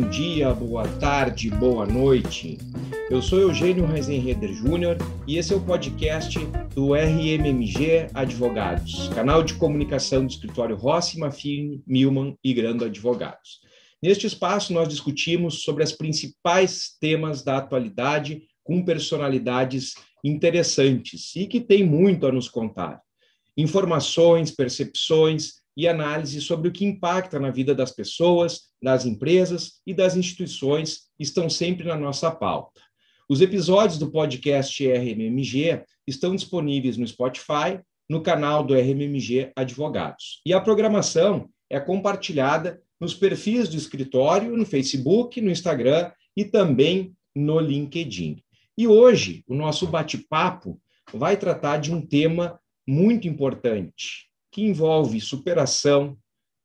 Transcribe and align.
bom 0.00 0.08
dia, 0.08 0.54
boa 0.54 0.88
tarde, 0.98 1.50
boa 1.50 1.84
noite. 1.84 2.56
Eu 3.10 3.20
sou 3.20 3.38
Eugênio 3.38 3.84
Reisenreder 3.84 4.50
Júnior 4.54 4.96
e 5.26 5.36
esse 5.36 5.52
é 5.52 5.56
o 5.56 5.60
podcast 5.60 6.38
do 6.74 6.94
RMMG 6.94 8.06
Advogados, 8.14 9.08
canal 9.08 9.42
de 9.42 9.52
comunicação 9.54 10.24
do 10.24 10.30
escritório 10.30 10.74
Rossi, 10.74 11.18
Mafini, 11.18 11.82
Milman 11.86 12.34
e 12.42 12.54
Grando 12.54 12.86
Advogados. 12.86 13.60
Neste 14.02 14.26
espaço, 14.26 14.72
nós 14.72 14.88
discutimos 14.88 15.64
sobre 15.64 15.82
as 15.82 15.92
principais 15.92 16.96
temas 16.98 17.42
da 17.42 17.58
atualidade 17.58 18.44
com 18.64 18.82
personalidades 18.82 19.92
interessantes 20.24 21.36
e 21.36 21.46
que 21.46 21.60
têm 21.60 21.84
muito 21.84 22.26
a 22.26 22.32
nos 22.32 22.48
contar. 22.48 23.02
Informações, 23.54 24.50
percepções, 24.50 25.59
e 25.80 25.88
análise 25.88 26.42
sobre 26.42 26.68
o 26.68 26.72
que 26.72 26.84
impacta 26.84 27.40
na 27.40 27.50
vida 27.50 27.74
das 27.74 27.90
pessoas, 27.90 28.64
das 28.82 29.06
empresas 29.06 29.80
e 29.86 29.94
das 29.94 30.14
instituições 30.14 31.08
estão 31.18 31.48
sempre 31.48 31.86
na 31.86 31.96
nossa 31.96 32.30
pauta. 32.30 32.82
Os 33.26 33.40
episódios 33.40 33.98
do 33.98 34.10
podcast 34.10 34.86
RMMG 34.86 35.82
estão 36.06 36.36
disponíveis 36.36 36.98
no 36.98 37.06
Spotify, 37.06 37.80
no 38.10 38.22
canal 38.22 38.62
do 38.62 38.74
RMMG 38.74 39.52
Advogados. 39.56 40.42
E 40.44 40.52
a 40.52 40.60
programação 40.60 41.48
é 41.70 41.80
compartilhada 41.80 42.82
nos 43.00 43.14
perfis 43.14 43.66
do 43.66 43.76
escritório, 43.76 44.54
no 44.54 44.66
Facebook, 44.66 45.40
no 45.40 45.50
Instagram 45.50 46.12
e 46.36 46.44
também 46.44 47.16
no 47.34 47.58
LinkedIn. 47.58 48.42
E 48.76 48.86
hoje, 48.86 49.42
o 49.48 49.54
nosso 49.54 49.86
bate-papo 49.86 50.78
vai 51.10 51.38
tratar 51.38 51.78
de 51.78 51.90
um 51.90 52.04
tema 52.04 52.60
muito 52.86 53.26
importante, 53.26 54.29
que 54.50 54.62
envolve 54.62 55.20
superação, 55.20 56.16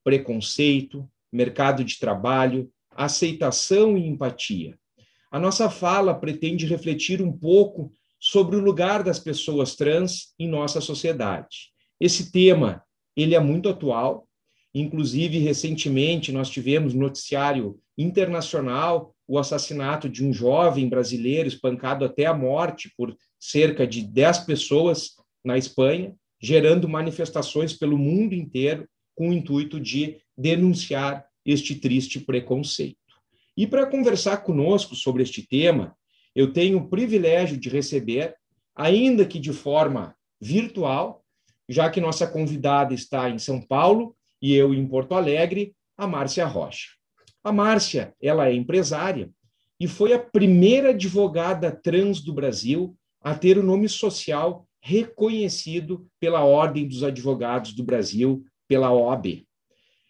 preconceito, 0.03 1.08
mercado 1.31 1.83
de 1.83 2.00
trabalho, 2.00 2.72
aceitação 2.91 3.97
e 3.97 4.08
empatia. 4.08 4.78
A 5.31 5.39
nossa 5.39 5.69
fala 5.69 6.13
pretende 6.13 6.66
refletir 6.66 7.22
um 7.22 7.31
pouco 7.31 7.91
sobre 8.19 8.56
o 8.56 8.61
lugar 8.61 9.03
das 9.03 9.19
pessoas 9.19 9.75
trans 9.75 10.33
em 10.39 10.47
nossa 10.47 10.80
sociedade. 10.80 11.72
Esse 12.00 12.31
tema, 12.31 12.83
ele 13.16 13.36
é 13.36 13.39
muito 13.39 13.69
atual, 13.69 14.28
inclusive 14.73 15.39
recentemente 15.39 16.31
nós 16.31 16.50
tivemos 16.50 16.94
no 16.94 17.02
noticiário 17.02 17.80
internacional 17.97 19.16
o 19.28 19.39
assassinato 19.39 20.08
de 20.08 20.23
um 20.23 20.31
jovem 20.31 20.88
brasileiro 20.88 21.47
espancado 21.47 22.06
até 22.06 22.25
a 22.25 22.33
morte 22.33 22.91
por 22.95 23.16
cerca 23.39 23.88
de 23.88 24.02
10 24.02 24.39
pessoas 24.39 25.16
na 25.44 25.58
Espanha, 25.58 26.16
gerando 26.41 26.88
manifestações 26.88 27.73
pelo 27.73 27.97
mundo 27.97 28.33
inteiro 28.33 28.88
com 29.16 29.30
o 29.30 29.33
intuito 29.33 29.80
de 29.80 30.17
denunciar 30.38 31.25
este 31.45 31.75
triste 31.75 32.19
preconceito. 32.19 32.97
E 33.55 33.66
para 33.66 33.86
conversar 33.86 34.38
conosco 34.38 34.95
sobre 34.95 35.23
este 35.23 35.47
tema, 35.47 35.95
eu 36.36 36.52
tenho 36.52 36.80
o 36.80 36.89
privilégio 36.89 37.58
de 37.58 37.69
receber, 37.69 38.36
ainda 38.75 39.25
que 39.25 39.39
de 39.39 39.53
forma 39.53 40.16
virtual, 40.41 41.23
já 41.67 41.89
que 41.89 42.02
nossa 42.02 42.28
convidada 42.28 42.94
está 42.94 43.30
em 43.30 43.39
São 43.39 43.61
Paulo 43.61 44.16
e 44.41 44.53
eu 44.53 44.73
em 44.73 44.86
Porto 44.86 45.13
Alegre, 45.13 45.74
a 45.97 46.06
Márcia 46.06 46.45
Rocha. 46.45 46.90
A 47.44 47.51
Márcia, 47.51 48.13
ela 48.22 48.47
é 48.50 48.53
empresária 48.53 49.29
e 49.79 49.88
foi 49.88 50.13
a 50.13 50.19
primeira 50.19 50.90
advogada 50.90 51.72
trans 51.72 52.22
do 52.22 52.34
Brasil 52.34 52.95
a 53.22 53.34
ter 53.34 53.57
o 53.57 53.63
nome 53.63 53.88
social 53.88 54.68
reconhecido 54.88 56.07
pela 56.19 56.46
Ordem 56.46 56.88
dos 56.88 57.01
Advogados 57.01 57.73
do 57.73 57.84
Brasil, 57.84 58.46
pela 58.68 58.91
OAB. 58.91 59.44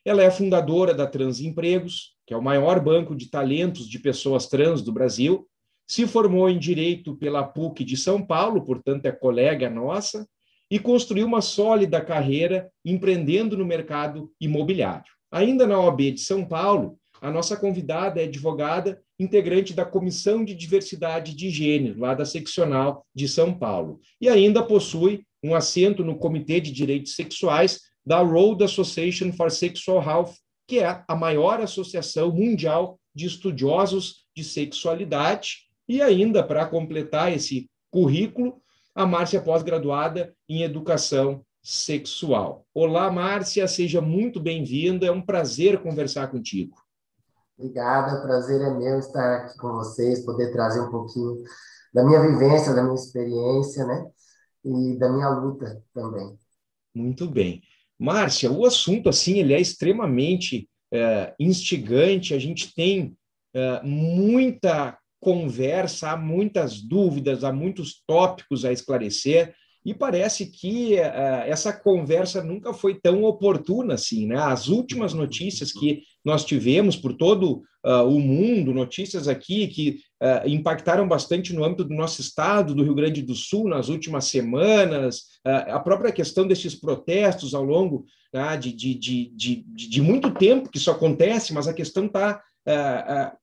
Ela 0.03 0.21
é 0.21 0.29
fundadora 0.29 0.93
da 0.93 1.07
Transempregos, 1.07 2.13
que 2.27 2.33
é 2.33 2.37
o 2.37 2.43
maior 2.43 2.81
banco 2.81 3.15
de 3.15 3.29
talentos 3.29 3.87
de 3.87 3.97
pessoas 3.99 4.47
trans 4.47 4.81
do 4.81 4.91
Brasil, 4.91 5.47
se 5.87 6.05
formou 6.05 6.49
em 6.49 6.59
Direito 6.59 7.15
pela 7.15 7.41
PUC 7.41 7.85
de 7.85 7.95
São 7.95 8.21
Paulo, 8.21 8.65
portanto 8.65 9.05
é 9.05 9.13
colega 9.13 9.69
nossa, 9.69 10.27
e 10.69 10.77
construiu 10.77 11.25
uma 11.25 11.39
sólida 11.39 12.01
carreira 12.01 12.69
empreendendo 12.83 13.55
no 13.55 13.63
mercado 13.63 14.29
imobiliário. 14.41 15.13
Ainda 15.31 15.65
na 15.65 15.79
OAB 15.79 16.11
de 16.11 16.19
São 16.19 16.43
Paulo, 16.43 16.99
a 17.21 17.31
nossa 17.31 17.55
convidada 17.55 18.19
é 18.19 18.25
advogada, 18.25 19.01
integrante 19.19 19.73
da 19.73 19.85
Comissão 19.85 20.43
de 20.43 20.53
Diversidade 20.53 21.35
de 21.35 21.49
Gênero, 21.49 21.99
lá 21.99 22.13
da 22.13 22.25
Seccional 22.25 23.05
de 23.13 23.27
São 23.27 23.53
Paulo. 23.53 23.99
E 24.19 24.27
ainda 24.27 24.63
possui 24.63 25.25
um 25.43 25.55
assento 25.55 26.03
no 26.03 26.17
Comitê 26.17 26.59
de 26.59 26.71
Direitos 26.71 27.15
Sexuais 27.15 27.81
da 28.05 28.19
Road 28.19 28.63
Association 28.63 29.31
for 29.31 29.49
Sexual 29.49 30.03
Health, 30.03 30.33
que 30.67 30.79
é 30.79 31.03
a 31.07 31.15
maior 31.15 31.61
associação 31.61 32.31
mundial 32.31 32.99
de 33.13 33.25
estudiosos 33.25 34.25
de 34.35 34.43
sexualidade. 34.43 35.65
E 35.87 36.01
ainda, 36.01 36.43
para 36.43 36.65
completar 36.65 37.31
esse 37.31 37.69
currículo, 37.91 38.61
a 38.93 39.05
Márcia 39.05 39.37
é 39.37 39.41
pós-graduada 39.41 40.33
em 40.49 40.63
Educação 40.63 41.43
Sexual. 41.61 42.65
Olá, 42.73 43.11
Márcia, 43.11 43.67
seja 43.67 44.01
muito 44.01 44.39
bem-vinda. 44.39 45.07
É 45.07 45.11
um 45.11 45.21
prazer 45.21 45.79
conversar 45.79 46.27
contigo. 46.27 46.84
Obrigada, 47.57 48.19
o 48.19 48.21
prazer 48.21 48.61
é 48.61 48.69
meu 48.69 48.99
estar 48.99 49.37
aqui 49.37 49.57
com 49.57 49.69
vocês, 49.73 50.25
poder 50.25 50.51
trazer 50.51 50.81
um 50.81 50.91
pouquinho 50.91 51.41
da 51.93 52.03
minha 52.03 52.19
vivência, 52.21 52.73
da 52.73 52.83
minha 52.83 52.95
experiência, 52.95 53.85
né? 53.85 54.05
E 54.65 54.97
da 54.97 55.09
minha 55.09 55.29
luta 55.29 55.81
também. 55.93 56.37
Muito 56.93 57.27
bem. 57.29 57.61
Márcia, 57.97 58.51
o 58.51 58.65
assunto, 58.65 59.07
assim, 59.07 59.39
ele 59.39 59.53
é 59.53 59.61
extremamente 59.61 60.69
é, 60.91 61.33
instigante, 61.39 62.33
a 62.33 62.39
gente 62.39 62.73
tem 62.73 63.15
é, 63.53 63.81
muita 63.83 64.97
conversa, 65.19 66.11
há 66.11 66.17
muitas 66.17 66.81
dúvidas, 66.81 67.43
há 67.43 67.53
muitos 67.53 68.03
tópicos 68.05 68.65
a 68.65 68.71
esclarecer, 68.73 69.55
e 69.85 69.93
parece 69.93 70.47
que 70.47 70.95
uh, 70.95 71.45
essa 71.45 71.71
conversa 71.71 72.43
nunca 72.43 72.73
foi 72.73 72.99
tão 72.99 73.23
oportuna 73.23 73.93
assim, 73.93 74.25
né? 74.25 74.35
As 74.35 74.67
últimas 74.67 75.13
notícias 75.13 75.71
que 75.71 76.01
nós 76.25 76.43
tivemos 76.43 76.95
por 76.95 77.13
todo 77.13 77.61
uh, 77.85 78.03
o 78.03 78.19
mundo, 78.19 78.73
notícias 78.73 79.27
aqui 79.27 79.67
que 79.67 79.99
uh, 80.21 80.47
impactaram 80.49 81.07
bastante 81.07 81.53
no 81.53 81.63
âmbito 81.63 81.83
do 81.83 81.93
nosso 81.93 82.19
estado, 82.19 82.73
do 82.73 82.83
Rio 82.83 82.95
Grande 82.95 83.21
do 83.21 83.35
Sul, 83.35 83.69
nas 83.69 83.87
últimas 83.87 84.25
semanas, 84.25 85.35
a 85.45 85.79
própria 85.79 86.11
questão 86.11 86.47
desses 86.47 86.73
protestos 86.73 87.53
ao 87.53 87.63
longo 87.63 88.05
né, 88.33 88.57
de, 88.57 88.73
de, 88.73 88.95
de, 88.95 89.63
de 89.67 90.01
muito 90.01 90.31
tempo 90.31 90.69
que 90.69 90.79
isso 90.79 90.89
acontece, 90.89 91.53
mas 91.53 91.67
a 91.67 91.73
questão 91.73 92.07
está 92.07 92.41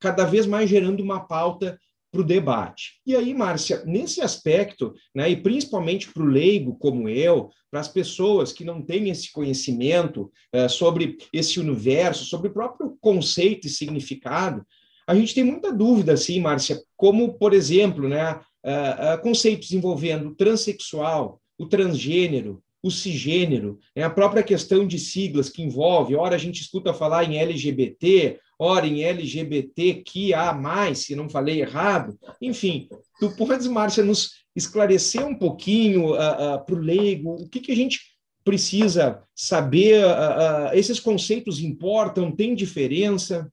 cada 0.00 0.24
vez 0.24 0.46
mais 0.46 0.68
gerando 0.68 1.00
uma 1.00 1.20
pauta 1.20 1.78
para 2.12 2.20
o 2.20 2.24
debate. 2.24 3.00
E 3.06 3.16
aí, 3.16 3.32
Márcia, 3.32 3.82
nesse 3.86 4.20
aspecto, 4.20 4.94
né, 5.14 5.30
e 5.30 5.36
principalmente 5.36 6.12
para 6.12 6.22
o 6.22 6.26
leigo 6.26 6.76
como 6.76 7.08
eu, 7.08 7.48
para 7.70 7.80
as 7.80 7.88
pessoas 7.88 8.52
que 8.52 8.66
não 8.66 8.82
têm 8.82 9.08
esse 9.08 9.32
conhecimento 9.32 10.30
uh, 10.54 10.68
sobre 10.68 11.16
esse 11.32 11.58
universo, 11.58 12.26
sobre 12.26 12.48
o 12.48 12.52
próprio 12.52 12.96
conceito 13.00 13.66
e 13.66 13.70
significado, 13.70 14.64
a 15.06 15.14
gente 15.14 15.34
tem 15.34 15.42
muita 15.42 15.72
dúvida, 15.72 16.12
assim, 16.12 16.38
Márcia, 16.38 16.80
como, 16.96 17.32
por 17.32 17.54
exemplo, 17.54 18.06
né, 18.06 18.34
uh, 18.34 19.14
uh, 19.14 19.22
conceitos 19.22 19.72
envolvendo 19.72 20.28
o 20.28 20.34
transexual, 20.34 21.40
o 21.58 21.66
transgênero, 21.66 22.62
o 22.82 22.90
cisgênero, 22.90 23.78
né, 23.96 24.02
a 24.02 24.10
própria 24.10 24.42
questão 24.42 24.86
de 24.86 24.98
siglas 24.98 25.48
que 25.48 25.62
envolve, 25.62 26.14
ora 26.14 26.34
a 26.34 26.38
gente 26.38 26.60
escuta 26.60 26.92
falar 26.92 27.24
em 27.24 27.38
LGBT, 27.38 28.38
ora 28.62 28.86
em 28.86 29.02
LGBTQIA+, 29.02 30.54
se 30.94 31.16
não 31.16 31.28
falei 31.28 31.60
errado. 31.60 32.16
Enfim, 32.40 32.88
tu 33.18 33.30
podes, 33.30 33.66
Márcia, 33.66 34.04
nos 34.04 34.44
esclarecer 34.54 35.26
um 35.26 35.36
pouquinho 35.36 36.12
uh, 36.12 36.56
uh, 36.56 36.64
para 36.64 36.74
o 36.74 36.78
leigo 36.78 37.34
o 37.34 37.48
que, 37.48 37.60
que 37.60 37.72
a 37.72 37.76
gente 37.76 38.00
precisa 38.44 39.22
saber? 39.34 40.04
Uh, 40.04 40.74
esses 40.74 41.00
conceitos 41.00 41.58
importam? 41.58 42.34
Tem 42.34 42.54
diferença? 42.54 43.50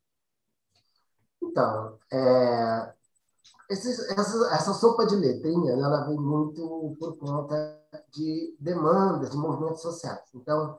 Então, 1.41 1.97
é, 2.13 2.94
essa, 3.71 4.53
essa 4.53 4.73
sopa 4.73 5.07
de 5.07 5.15
letrinha 5.15 5.71
ela 5.71 6.05
vem 6.05 6.17
muito 6.17 6.95
por 7.00 7.17
conta 7.17 7.79
de 8.13 8.55
demandas, 8.59 9.31
de 9.31 9.38
movimentos 9.38 9.81
sociais. 9.81 10.21
Então, 10.35 10.77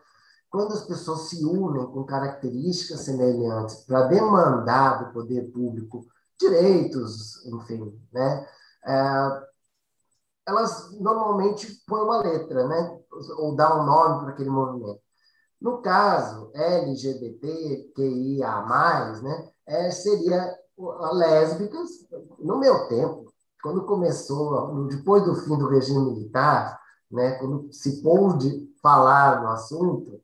quando 0.50 0.73
as 0.75 0.85
pessoas 0.85 1.29
se 1.29 1.44
unem 1.44 1.87
com 1.87 2.05
características 2.05 3.00
semelhantes 3.00 3.76
para 3.85 4.08
demandar 4.08 5.05
do 5.05 5.12
poder 5.12 5.50
público 5.52 6.05
direitos, 6.38 7.44
enfim, 7.47 7.97
né? 8.12 8.47
É, 8.85 9.43
elas 10.49 10.91
normalmente 10.99 11.81
põem 11.87 12.02
uma 12.02 12.19
letra, 12.19 12.67
né? 12.67 12.99
Ou 13.38 13.55
dão 13.55 13.82
um 13.82 13.87
nome 13.87 14.20
para 14.23 14.31
aquele 14.32 14.50
movimento. 14.50 15.00
No 15.61 15.81
caso 15.82 16.50
LGBTQIA+, 16.55 17.93
né? 19.23 19.50
É, 19.67 19.91
seria 19.91 20.58
lésbicas. 21.12 21.91
No 22.38 22.58
meu 22.58 22.88
tempo, 22.88 23.32
quando 23.62 23.85
começou, 23.85 24.87
depois 24.87 25.25
do 25.25 25.37
fim 25.37 25.56
do 25.56 25.69
regime 25.69 26.12
militar, 26.12 26.81
né? 27.11 27.32
Quando 27.38 27.73
se 27.73 28.02
pôde 28.02 28.69
falar 28.82 29.43
no 29.43 29.49
assunto, 29.49 30.20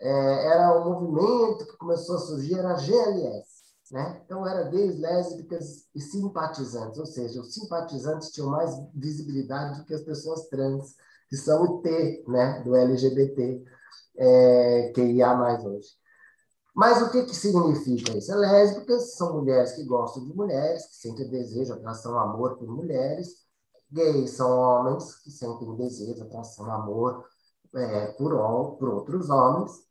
é, 0.00 0.46
era 0.46 0.80
um 0.80 0.84
movimento 0.92 1.66
que 1.66 1.76
começou 1.76 2.16
a 2.16 2.20
surgir, 2.20 2.58
era 2.58 2.72
a 2.72 2.76
GLS, 2.76 3.48
Né? 3.92 4.22
Então, 4.24 4.46
era 4.46 4.68
gays, 4.70 4.98
lésbicas 4.98 5.86
e 5.94 6.00
simpatizantes, 6.00 6.98
ou 6.98 7.06
seja, 7.06 7.40
os 7.40 7.52
simpatizantes 7.52 8.30
tinham 8.30 8.48
mais 8.50 8.70
visibilidade 8.94 9.78
do 9.78 9.84
que 9.84 9.94
as 9.94 10.02
pessoas 10.02 10.48
trans, 10.48 10.94
que 11.28 11.36
são 11.36 11.62
o 11.62 11.82
T 11.82 12.24
né, 12.28 12.62
do 12.64 12.74
LGBT, 12.74 13.64
é, 14.16 14.92
que 14.94 15.02
ia 15.02 15.34
mais 15.34 15.64
hoje. 15.64 15.88
Mas 16.74 17.02
o 17.02 17.10
que, 17.10 17.24
que 17.24 17.34
significa 17.34 18.16
isso? 18.16 18.34
Lésbicas 18.34 19.14
são 19.16 19.34
mulheres 19.34 19.72
que 19.72 19.84
gostam 19.84 20.24
de 20.24 20.34
mulheres, 20.34 20.86
que 20.86 20.96
sentem 20.96 21.28
desejo, 21.28 21.74
atração, 21.74 22.18
amor 22.18 22.56
por 22.56 22.68
mulheres. 22.68 23.44
Gays 23.90 24.30
são 24.30 24.50
homens 24.56 25.16
que 25.16 25.30
sentem 25.30 25.74
desejo, 25.76 26.22
atração, 26.22 26.70
amor 26.70 27.24
é, 27.74 28.06
por, 28.12 28.76
por 28.78 28.88
outros 28.88 29.28
homens. 29.28 29.89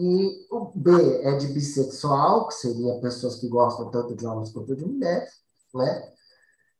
E 0.00 0.46
o 0.48 0.70
B 0.76 0.92
é 1.22 1.36
de 1.38 1.48
bissexual, 1.48 2.46
que 2.46 2.54
seria 2.54 3.00
pessoas 3.00 3.34
que 3.34 3.48
gostam 3.48 3.90
tanto 3.90 4.14
de 4.14 4.24
homens 4.24 4.52
quanto 4.52 4.76
de 4.76 4.86
mulheres, 4.86 5.40
né? 5.74 6.12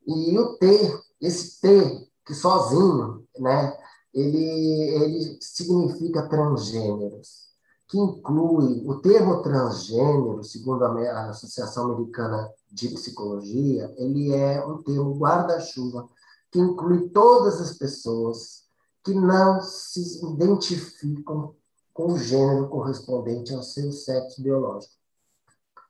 E 0.07 0.39
o 0.39 0.57
T, 0.57 1.01
esse 1.21 1.61
T, 1.61 2.09
que 2.25 2.33
sozinho, 2.33 3.27
né? 3.37 3.77
Ele, 4.15 4.39
ele 4.39 5.39
significa 5.41 6.29
transgêneros, 6.29 7.49
que 7.89 7.99
inclui 7.99 8.87
o 8.87 9.01
termo 9.01 9.43
transgênero, 9.43 10.45
segundo 10.45 10.85
a, 10.85 11.31
Associação 11.31 11.91
Americana 11.91 12.49
de 12.71 12.89
Psicologia, 12.91 13.93
ele 13.97 14.33
é 14.33 14.65
um 14.65 14.81
termo 14.81 15.19
guarda-chuva 15.19 16.09
que 16.53 16.61
inclui 16.61 17.09
todas 17.09 17.61
as 17.61 17.77
pessoas 17.77 18.63
que 19.03 19.13
não 19.13 19.61
se 19.61 20.25
identificam 20.25 21.58
com 21.99 22.13
o 22.13 22.17
gênero 22.17 22.69
correspondente 22.69 23.53
ao 23.53 23.61
seu 23.61 23.91
sexo 23.91 24.41
biológico. 24.41 24.95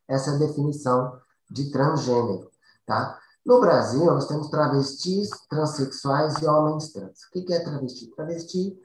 Essa 0.08 0.30
é 0.30 0.34
a 0.34 0.38
definição 0.38 1.20
de 1.50 1.70
transgênero, 1.70 2.50
tá? 2.86 3.20
No 3.44 3.60
Brasil, 3.60 4.06
nós 4.06 4.26
temos 4.26 4.48
travestis, 4.48 5.28
transexuais 5.50 6.38
e 6.38 6.46
homens 6.46 6.92
trans. 6.94 7.24
O 7.24 7.30
que 7.30 7.52
é 7.52 7.62
travesti? 7.62 8.06
Travesti 8.16 8.78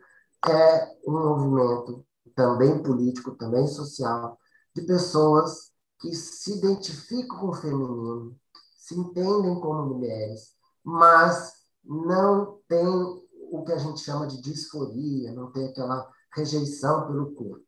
é 0.49 0.97
um 1.07 1.13
movimento 1.13 2.05
também 2.35 2.83
político, 2.83 3.37
também 3.37 3.67
social, 3.67 4.37
de 4.75 4.81
pessoas 4.81 5.71
que 6.01 6.13
se 6.13 6.57
identificam 6.57 7.39
com 7.39 7.47
o 7.47 7.53
feminino, 7.53 8.35
se 8.75 8.99
entendem 8.99 9.61
como 9.61 9.95
mulheres, 9.95 10.55
mas 10.83 11.53
não 11.85 12.59
têm 12.67 12.85
o 12.85 13.63
que 13.63 13.71
a 13.71 13.77
gente 13.77 14.01
chama 14.01 14.27
de 14.27 14.41
disforia, 14.41 15.31
não 15.31 15.53
tem 15.53 15.69
aquela 15.69 16.11
rejeição 16.35 17.07
pelo 17.07 17.33
corpo, 17.33 17.65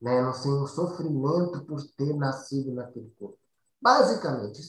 né? 0.00 0.20
não 0.22 0.32
tem 0.32 0.52
um 0.52 0.66
sofrimento 0.66 1.64
por 1.64 1.82
ter 1.96 2.14
nascido 2.16 2.72
naquele 2.72 3.10
corpo. 3.18 3.38
Basicamente, 3.80 4.60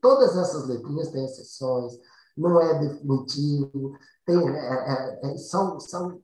todas 0.00 0.36
essas 0.36 0.66
letrinhas 0.66 1.08
têm 1.08 1.24
exceções, 1.24 1.98
não 2.36 2.60
é 2.60 2.78
definitivo, 2.78 3.98
tem, 4.24 4.48
é, 4.50 5.20
é, 5.24 5.32
é 5.32 5.38
são, 5.38 5.80
são, 5.80 6.22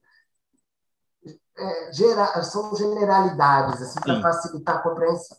é, 1.57 1.93
gera, 1.93 2.43
são 2.45 2.75
generalidades 2.77 3.83
assim, 3.83 4.01
para 4.01 4.23
facilitar 4.23 4.77
a 4.77 4.83
compreensão. 4.83 5.37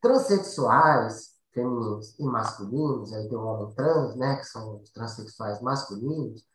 Transsexuais, 0.00 1.32
femininos 1.52 2.18
e 2.18 2.24
masculinos, 2.24 3.12
aí 3.12 3.28
tem 3.28 3.36
o 3.36 3.44
homem 3.44 3.74
trans, 3.74 4.16
né, 4.16 4.36
que 4.36 4.44
são 4.44 4.80
os 4.80 4.90
transexuais 4.90 5.60
masculinos, 5.60 6.46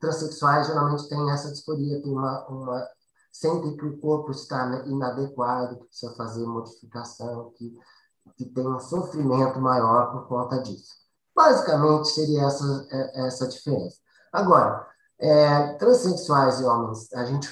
transexuais 0.00 0.66
geralmente 0.66 1.08
têm 1.08 1.30
essa 1.30 1.50
disforia, 1.50 2.02
tem 2.02 2.12
uma, 2.12 2.46
uma 2.48 2.88
sentem 3.32 3.76
que 3.76 3.86
o 3.86 3.98
corpo 3.98 4.30
está 4.30 4.84
inadequado, 4.86 5.78
que 5.78 5.86
precisa 5.86 6.14
fazer 6.14 6.46
modificação, 6.46 7.50
que, 7.56 7.74
que 8.36 8.44
tem 8.44 8.68
um 8.68 8.78
sofrimento 8.78 9.58
maior 9.58 10.12
por 10.12 10.28
conta 10.28 10.62
disso. 10.62 10.94
Basicamente, 11.34 12.08
seria 12.08 12.42
essa, 12.42 12.86
é, 12.90 13.26
essa 13.26 13.48
diferença. 13.48 13.96
Agora, 14.30 14.86
é, 15.18 15.74
transexuais 15.74 16.60
e 16.60 16.64
homens, 16.64 17.12
a 17.14 17.24
gente, 17.24 17.48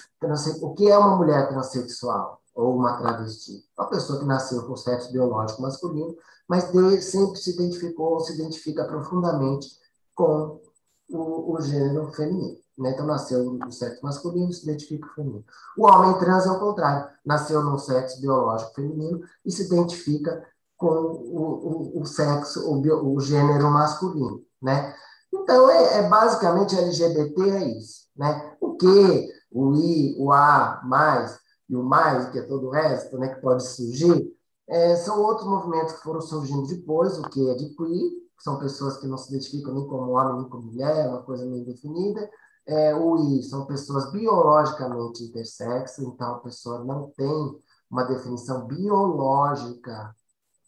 o 0.61 0.75
que 0.75 0.91
é 0.91 0.99
uma 0.99 1.17
mulher 1.17 1.49
transexual 1.49 2.43
ou 2.55 2.77
uma 2.77 2.99
travesti? 2.99 3.65
Uma 3.79 3.89
pessoa 3.89 4.19
que 4.19 4.27
nasceu 4.27 4.67
com 4.67 4.77
sexo 4.77 5.13
biológico 5.13 5.63
masculino, 5.63 6.15
mas 6.47 6.71
de, 6.73 7.01
sempre 7.01 7.39
se 7.39 7.55
identificou 7.55 8.15
ou 8.15 8.21
se 8.21 8.35
identifica 8.35 8.85
profundamente 8.85 9.69
com 10.15 10.61
o, 11.09 11.55
o 11.55 11.61
gênero 11.63 12.13
feminino. 12.13 12.59
Né? 12.81 12.93
Então, 12.93 13.07
nasceu 13.07 13.45
no 13.45 13.71
sexo 13.71 14.03
masculino, 14.03 14.53
se 14.53 14.65
identifica 14.65 15.07
com 15.07 15.13
o 15.13 15.15
feminino. 15.15 15.45
O 15.77 15.87
homem 15.87 16.19
trans 16.19 16.47
é 16.47 16.51
o 16.51 16.59
contrário, 16.59 17.09
nasceu 17.25 17.63
no 17.63 17.79
sexo 17.79 18.21
biológico 18.21 18.75
feminino 18.75 19.21
e 19.45 19.53
se 19.53 19.67
identifica 19.67 20.43
com 20.79 20.89
o, 20.89 21.93
o, 21.97 22.01
o 22.01 22.07
sexo, 22.07 22.61
o, 22.67 23.15
o, 23.15 23.21
gênero 23.21 23.71
masculino. 23.71 24.43
Né? 24.63 24.95
Então, 25.33 25.71
é, 25.71 25.99
é, 25.99 26.09
basicamente 26.09 26.77
LGBT 26.77 27.51
é 27.51 27.69
isso. 27.77 28.09
Né? 28.17 28.57
O 28.61 28.75
que, 28.77 29.29
o 29.53 29.75
I, 29.75 30.17
o 30.19 30.33
A, 30.33 30.81
mais, 30.85 31.39
e 31.69 31.77
o 31.77 31.83
mais, 31.83 32.31
que 32.31 32.39
é 32.39 32.43
todo 32.43 32.69
o 32.69 32.71
resto, 32.71 33.19
né, 33.19 33.29
que 33.29 33.41
pode 33.41 33.63
surgir, 33.65 34.35
é, 34.67 34.97
são 34.97 35.21
outros 35.21 35.47
movimentos 35.47 35.93
que 35.93 36.03
foram 36.03 36.21
surgindo 36.21 36.67
depois, 36.67 37.19
o 37.19 37.23
que 37.29 37.49
é 37.49 37.55
de 37.55 37.75
queer, 37.77 38.11
são 38.39 38.59
pessoas 38.59 38.97
que 38.97 39.07
não 39.07 39.19
se 39.19 39.29
identificam 39.29 39.75
nem 39.75 39.87
como 39.87 40.13
homem 40.13 40.41
nem 40.41 40.49
como 40.49 40.65
mulher, 40.65 41.09
uma 41.09 41.23
coisa 41.23 41.45
meio 41.45 41.65
definida. 41.65 42.29
É, 42.71 42.95
o 42.95 43.17
I 43.17 43.43
são 43.43 43.67
pessoas 43.67 44.13
biologicamente 44.13 45.25
intersexo, 45.25 46.05
então 46.05 46.37
a 46.37 46.39
pessoa 46.39 46.85
não 46.85 47.11
tem 47.17 47.61
uma 47.91 48.05
definição 48.05 48.65
biológica, 48.65 50.15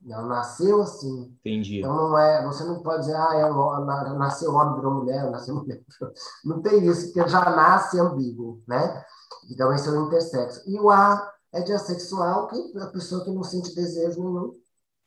não 0.00 0.26
nasceu 0.26 0.82
assim. 0.82 1.32
Entendi. 1.40 1.78
Então 1.78 1.94
não 1.94 2.19
é, 2.19 2.44
você 2.44 2.64
não 2.64 2.82
pode 2.82 3.02
dizer, 3.02 3.14
ah, 3.14 3.37
é, 3.37 4.19
nasceu 4.19 4.52
homem, 4.52 4.75
virou 4.75 4.94
mulher, 4.94 5.31
nasceu 5.31 5.54
mulher. 5.54 5.81
Não 6.44 6.60
tem 6.60 6.84
isso, 6.84 7.12
porque 7.12 7.29
já 7.29 7.44
nasce 7.50 8.00
ambíguo, 8.00 8.60
né? 8.67 9.05
Então 9.48 9.72
esse 9.72 9.88
é 9.88 9.93
o 9.93 10.06
intersexo. 10.06 10.60
E 10.67 10.79
o 10.81 10.91
A 10.91 11.32
é 11.53 11.60
de 11.60 11.72
assexual, 11.72 12.48
que 12.48 12.56
é 12.77 12.82
a 12.82 12.88
pessoa 12.88 13.22
que 13.22 13.31
não 13.31 13.44
sente 13.44 13.74
desejo 13.74 14.20
nenhum, 14.20 14.50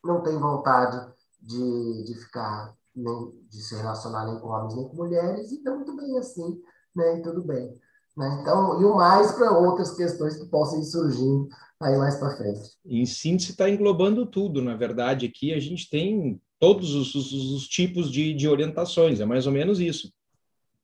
não 0.03 0.21
tem 0.23 0.37
vontade 0.37 1.13
de, 1.41 2.03
de 2.05 2.15
ficar, 2.15 2.73
nem, 2.95 3.47
de 3.49 3.61
se 3.61 3.75
relacionar 3.75 4.25
nem 4.25 4.39
com 4.39 4.47
homens 4.47 4.75
nem 4.75 4.87
com 4.87 4.95
mulheres, 4.95 5.51
e 5.51 5.55
está 5.55 5.73
muito 5.73 5.95
bem 5.95 6.17
assim, 6.17 6.61
né? 6.95 7.19
E 7.19 7.21
tudo 7.21 7.43
bem. 7.43 7.73
Né? 8.15 8.39
Então, 8.41 8.81
e 8.81 8.85
o 8.85 8.95
mais 8.95 9.31
para 9.33 9.51
outras 9.51 9.95
questões 9.95 10.37
que 10.37 10.45
possam 10.45 10.79
ir 10.79 10.85
surgindo 10.85 11.49
aí 11.79 11.97
mais 11.97 12.15
para 12.15 12.35
frente. 12.37 12.71
Em 12.85 13.05
síntese, 13.05 13.51
está 13.51 13.69
englobando 13.69 14.25
tudo, 14.25 14.61
na 14.61 14.75
verdade. 14.75 15.25
Aqui 15.25 15.53
a 15.53 15.59
gente 15.59 15.89
tem 15.89 16.41
todos 16.59 16.95
os, 16.95 17.13
os, 17.13 17.33
os 17.33 17.67
tipos 17.67 18.09
de, 18.09 18.33
de 18.33 18.47
orientações, 18.47 19.19
é 19.19 19.25
mais 19.25 19.45
ou 19.45 19.51
menos 19.51 19.79
isso. 19.79 20.11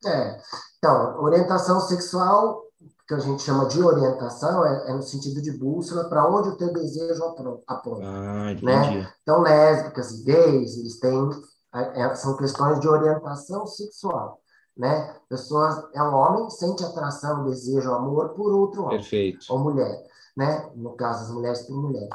É. 0.05 0.37
Então, 0.77 1.21
orientação 1.21 1.79
sexual 1.79 2.65
que 3.07 3.13
a 3.13 3.19
gente 3.19 3.43
chama 3.43 3.67
de 3.67 3.81
orientação 3.81 4.65
é, 4.65 4.91
é 4.91 4.93
no 4.93 5.01
sentido 5.01 5.41
de 5.41 5.51
bússola 5.51 6.05
para 6.09 6.27
onde 6.29 6.49
o 6.49 6.55
teu 6.55 6.71
desejo 6.71 7.23
aponta. 7.67 8.05
Ah, 8.05 8.53
né? 8.61 9.13
Então, 9.21 9.41
lésbicas 9.41 10.11
e 10.11 10.23
gays, 10.23 10.77
eles 10.77 10.99
têm, 10.99 11.29
é, 11.75 12.01
é, 12.01 12.15
são 12.15 12.37
questões 12.37 12.79
de 12.79 12.87
orientação 12.87 13.67
sexual. 13.67 14.40
Né? 14.75 15.15
Pessoas, 15.27 15.83
é 15.93 16.01
um 16.01 16.13
homem 16.13 16.49
sente 16.49 16.83
atração, 16.83 17.43
desejo, 17.43 17.91
amor 17.93 18.29
por 18.29 18.51
outro 18.53 18.83
homem. 18.83 18.97
Perfeito. 18.97 19.45
Ou 19.49 19.59
mulher. 19.59 20.03
Né? 20.35 20.71
No 20.75 20.95
caso, 20.95 21.25
as 21.25 21.31
mulheres 21.31 21.61
por 21.63 21.75
mulheres. 21.75 22.09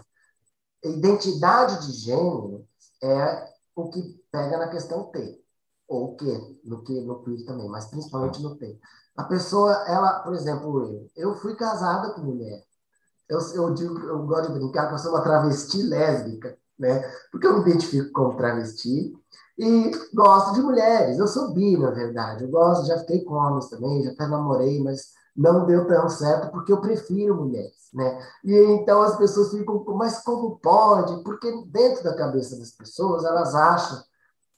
Identidade 0.85 1.87
de 1.87 1.93
gênero 1.93 2.67
é 3.03 3.53
o 3.75 3.91
que 3.91 4.03
pega 4.31 4.57
na 4.57 4.69
questão 4.69 5.05
T. 5.11 5.43
Ou 5.89 6.13
o 6.13 6.17
que, 6.17 6.61
no 6.65 6.83
que 6.83 7.01
no 7.03 7.23
queer 7.23 7.45
também, 7.45 7.69
mas 7.69 7.87
principalmente 7.87 8.43
no 8.43 8.57
T. 8.57 8.79
A 9.17 9.25
pessoa, 9.25 9.73
ela, 9.87 10.21
por 10.21 10.35
exemplo, 10.35 10.83
eu, 10.83 11.11
eu 11.15 11.37
fui 11.37 11.55
casada 11.55 12.13
com 12.13 12.23
mulher. 12.23 12.65
Eu, 13.29 13.39
eu, 13.55 13.75
digo, 13.75 13.99
eu 14.01 14.25
gosto 14.27 14.53
de 14.53 14.59
brincar 14.59 14.89
que 14.89 14.95
eu 14.95 14.99
sou 14.99 15.13
uma 15.13 15.23
travesti 15.23 15.83
lésbica, 15.83 16.57
né? 16.79 17.03
Porque 17.31 17.47
eu 17.47 17.55
me 17.55 17.71
identifico 17.71 18.13
como 18.13 18.37
travesti 18.37 19.13
e 19.59 19.91
gosto 20.13 20.55
de 20.55 20.61
mulheres. 20.61 21.19
Eu 21.19 21.27
sou 21.27 21.53
bi, 21.53 21.77
na 21.77 21.91
verdade. 21.91 22.45
Eu 22.45 22.51
gosto, 22.51 22.87
já 22.87 22.99
fiquei 22.99 23.25
com 23.25 23.35
homens 23.35 23.69
também, 23.69 24.03
já 24.03 24.11
até 24.11 24.27
namorei, 24.27 24.83
mas 24.83 25.15
não 25.35 25.67
deu 25.67 25.87
tão 25.87 26.09
certo 26.09 26.51
porque 26.51 26.73
eu 26.73 26.81
prefiro 26.81 27.37
mulheres, 27.37 27.91
né? 27.93 28.19
E 28.43 28.55
então 28.55 29.03
as 29.03 29.17
pessoas 29.17 29.51
ficam, 29.51 29.85
mas 29.95 30.23
como 30.23 30.59
pode? 30.59 31.23
Porque 31.23 31.65
dentro 31.67 32.05
da 32.05 32.17
cabeça 32.17 32.59
das 32.59 32.71
pessoas, 32.73 33.25
elas 33.25 33.55
acham 33.55 34.03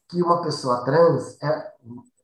que 0.08 0.22
uma 0.22 0.40
pessoa 0.40 0.84
trans 0.84 1.36
é, 1.42 1.72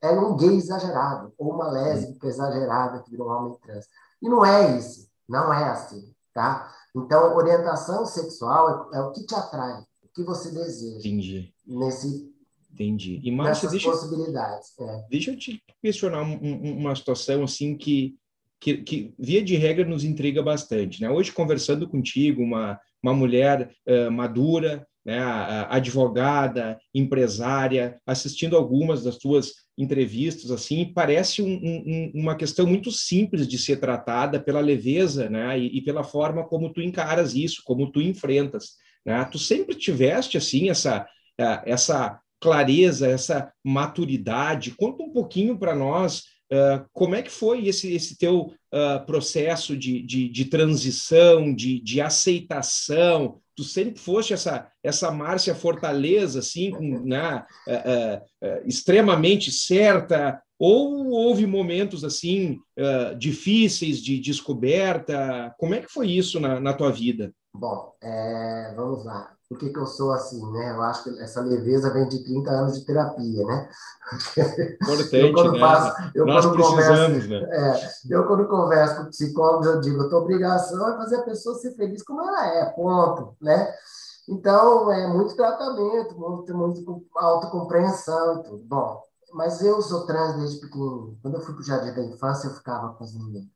é 0.02 0.10
um 0.12 0.36
gay 0.36 0.56
exagerado, 0.56 1.32
ou 1.36 1.52
uma 1.52 1.70
lésbica 1.70 2.26
exagerada 2.26 3.02
que 3.02 3.10
virou 3.10 3.28
um 3.28 3.32
homem 3.32 3.58
trans. 3.60 3.86
E 4.22 4.28
não 4.28 4.44
é 4.44 4.76
isso, 4.78 5.08
não 5.28 5.52
é 5.52 5.70
assim, 5.70 6.14
tá? 6.32 6.72
Então, 6.94 7.36
orientação 7.36 8.06
sexual 8.06 8.90
é, 8.92 8.98
é 8.98 9.00
o 9.02 9.12
que 9.12 9.26
te 9.26 9.34
atrai, 9.34 9.80
o 10.02 10.08
que 10.14 10.22
você 10.22 10.50
deseja. 10.50 10.98
Entendi. 10.98 11.52
Nesse 11.66 12.33
Entendi. 12.74 13.20
E 13.22 13.30
Márcia, 13.30 13.70
deixa, 13.70 13.88
possibilidades. 13.88 14.78
É. 14.80 15.04
deixa 15.08 15.30
eu 15.30 15.36
te 15.36 15.62
questionar 15.80 16.22
um, 16.22 16.78
uma 16.78 16.94
situação 16.94 17.44
assim 17.44 17.76
que, 17.76 18.16
que, 18.60 18.78
que, 18.78 19.14
via 19.16 19.42
de 19.42 19.54
regra, 19.54 19.84
nos 19.84 20.02
intriga 20.02 20.42
bastante. 20.42 21.00
Né? 21.00 21.08
Hoje, 21.08 21.30
conversando 21.30 21.88
contigo, 21.88 22.42
uma, 22.42 22.78
uma 23.00 23.14
mulher 23.14 23.70
uh, 23.86 24.10
madura, 24.10 24.84
né, 25.04 25.18
advogada, 25.68 26.78
empresária, 26.94 28.00
assistindo 28.06 28.56
algumas 28.56 29.04
das 29.04 29.18
tuas 29.18 29.52
entrevistas, 29.76 30.50
assim, 30.50 30.92
parece 30.94 31.42
um, 31.42 31.46
um, 31.46 32.12
uma 32.14 32.34
questão 32.34 32.66
muito 32.66 32.90
simples 32.90 33.46
de 33.46 33.58
ser 33.58 33.76
tratada 33.76 34.40
pela 34.40 34.60
leveza, 34.60 35.28
né, 35.28 35.58
e, 35.58 35.76
e, 35.76 35.82
pela 35.82 36.02
forma 36.02 36.42
como 36.48 36.72
tu 36.72 36.80
encaras 36.80 37.34
isso, 37.34 37.60
como 37.66 37.92
tu 37.92 38.00
enfrentas, 38.00 38.76
né? 39.04 39.22
Tu 39.30 39.38
sempre 39.38 39.74
tiveste 39.74 40.38
assim 40.38 40.70
essa 40.70 41.06
essa 41.66 42.20
clareza, 42.44 43.08
essa 43.08 43.50
maturidade. 43.64 44.72
Conta 44.72 45.02
um 45.02 45.10
pouquinho 45.10 45.58
para 45.58 45.74
nós 45.74 46.24
uh, 46.52 46.84
como 46.92 47.14
é 47.14 47.22
que 47.22 47.30
foi 47.30 47.66
esse, 47.66 47.90
esse 47.94 48.18
teu 48.18 48.52
uh, 48.70 49.06
processo 49.06 49.74
de, 49.74 50.02
de, 50.02 50.28
de 50.28 50.44
transição, 50.44 51.54
de, 51.54 51.80
de 51.80 52.02
aceitação, 52.02 53.40
tu 53.56 53.64
sempre 53.64 53.98
foste 53.98 54.34
essa 54.34 54.68
essa 54.82 55.10
Márcia 55.10 55.54
Fortaleza 55.54 56.40
assim 56.40 56.70
com, 56.70 57.00
né, 57.00 57.42
uh, 57.66 58.46
uh, 58.46 58.68
extremamente 58.68 59.50
certa? 59.50 60.38
Ou 60.58 61.08
houve 61.12 61.46
momentos 61.46 62.04
assim 62.04 62.58
uh, 62.78 63.16
difíceis 63.18 64.02
de 64.02 64.20
descoberta? 64.20 65.54
Como 65.58 65.74
é 65.74 65.80
que 65.80 65.90
foi 65.90 66.10
isso 66.10 66.38
na, 66.38 66.60
na 66.60 66.74
tua 66.74 66.92
vida 66.92 67.32
bom 67.54 67.94
é, 68.02 68.74
vamos 68.76 69.04
lá 69.04 69.34
por 69.48 69.58
que, 69.58 69.70
que 69.70 69.78
eu 69.78 69.86
sou 69.86 70.12
assim, 70.12 70.44
né? 70.52 70.70
Eu 70.70 70.82
acho 70.82 71.04
que 71.04 71.20
essa 71.20 71.40
leveza 71.40 71.90
vem 71.90 72.08
de 72.08 72.24
30 72.24 72.50
anos 72.50 72.78
de 72.78 72.84
terapia, 72.84 73.44
né? 73.44 73.68
Importante, 74.82 75.16
eu, 75.16 75.32
quando 75.32 75.52
né? 75.52 75.60
Faço, 75.60 76.10
eu, 76.14 76.26
Nós 76.26 76.44
quando 76.44 76.54
precisamos, 76.54 77.24
converso, 77.24 77.28
né? 77.28 77.48
É, 77.52 77.90
eu, 78.10 78.26
quando 78.26 78.48
converso 78.48 78.96
com 78.96 79.10
psicólogos, 79.10 79.66
eu 79.66 79.80
digo, 79.80 80.02
a 80.02 80.08
tua 80.08 80.20
obrigação 80.20 80.88
é 80.88 80.96
fazer 80.96 81.16
a 81.16 81.22
pessoa 81.22 81.58
ser 81.58 81.74
feliz 81.76 82.02
como 82.02 82.22
ela 82.22 82.46
é, 82.46 82.64
ponto, 82.70 83.36
né? 83.40 83.72
Então, 84.28 84.90
é 84.90 85.06
muito 85.06 85.36
tratamento, 85.36 86.18
muito, 86.18 86.56
muito 86.56 87.06
autocompreensão 87.14 88.40
e 88.40 88.42
tudo. 88.44 88.64
Bom, 88.64 89.02
mas 89.34 89.62
eu 89.62 89.82
sou 89.82 90.06
trans 90.06 90.36
desde 90.36 90.60
pequenininho. 90.60 91.18
Quando 91.20 91.34
eu 91.34 91.40
fui 91.42 91.54
para 91.54 91.60
o 91.60 91.64
jardim 91.64 91.92
da 91.92 92.02
infância, 92.02 92.48
eu 92.48 92.54
ficava 92.54 92.94
com 92.94 93.04
as 93.04 93.12
meninas. 93.12 93.53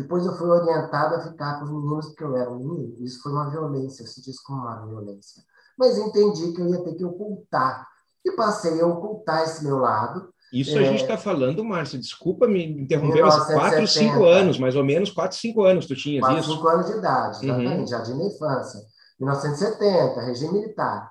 Depois 0.00 0.24
eu 0.24 0.34
fui 0.34 0.48
orientado 0.48 1.16
a 1.16 1.20
ficar 1.20 1.58
com 1.58 1.64
os 1.64 1.70
meninos 1.70 2.06
porque 2.06 2.24
eu 2.24 2.34
era 2.34 2.50
um 2.50 2.56
menino. 2.56 2.96
Isso 3.00 3.22
foi 3.22 3.32
uma 3.32 3.50
violência, 3.50 4.02
eu 4.02 4.06
senti 4.06 4.30
isso 4.30 4.40
como 4.46 4.62
uma 4.62 4.86
violência. 4.86 5.42
Mas 5.78 5.98
entendi 5.98 6.52
que 6.52 6.60
eu 6.60 6.68
ia 6.68 6.82
ter 6.82 6.94
que 6.94 7.04
ocultar. 7.04 7.86
E 8.24 8.32
passei 8.32 8.80
a 8.80 8.86
ocultar 8.86 9.42
esse 9.42 9.62
meu 9.62 9.78
lado. 9.78 10.32
Isso 10.50 10.76
é, 10.78 10.80
a 10.80 10.84
gente 10.84 11.02
está 11.02 11.18
falando, 11.18 11.62
Márcio, 11.62 11.98
desculpa 11.98 12.48
me 12.48 12.64
interromper, 12.82 13.22
mas 13.22 13.44
4, 13.46 13.86
5 13.86 14.24
anos, 14.24 14.58
mais 14.58 14.74
ou 14.74 14.82
menos 14.82 15.10
4, 15.10 15.36
5 15.36 15.62
anos 15.62 15.86
tu 15.86 15.94
tinhas 15.94 16.24
4, 16.24 16.38
isso? 16.40 16.54
5 16.54 16.68
anos 16.68 16.86
de 16.86 16.92
idade, 16.92 17.38
uhum. 17.38 17.44
exatamente, 17.44 17.80
uhum. 17.80 17.86
jardim 17.86 18.18
da 18.18 18.24
infância. 18.24 18.80
1970, 19.20 20.20
regime 20.22 20.52
militar. 20.54 21.10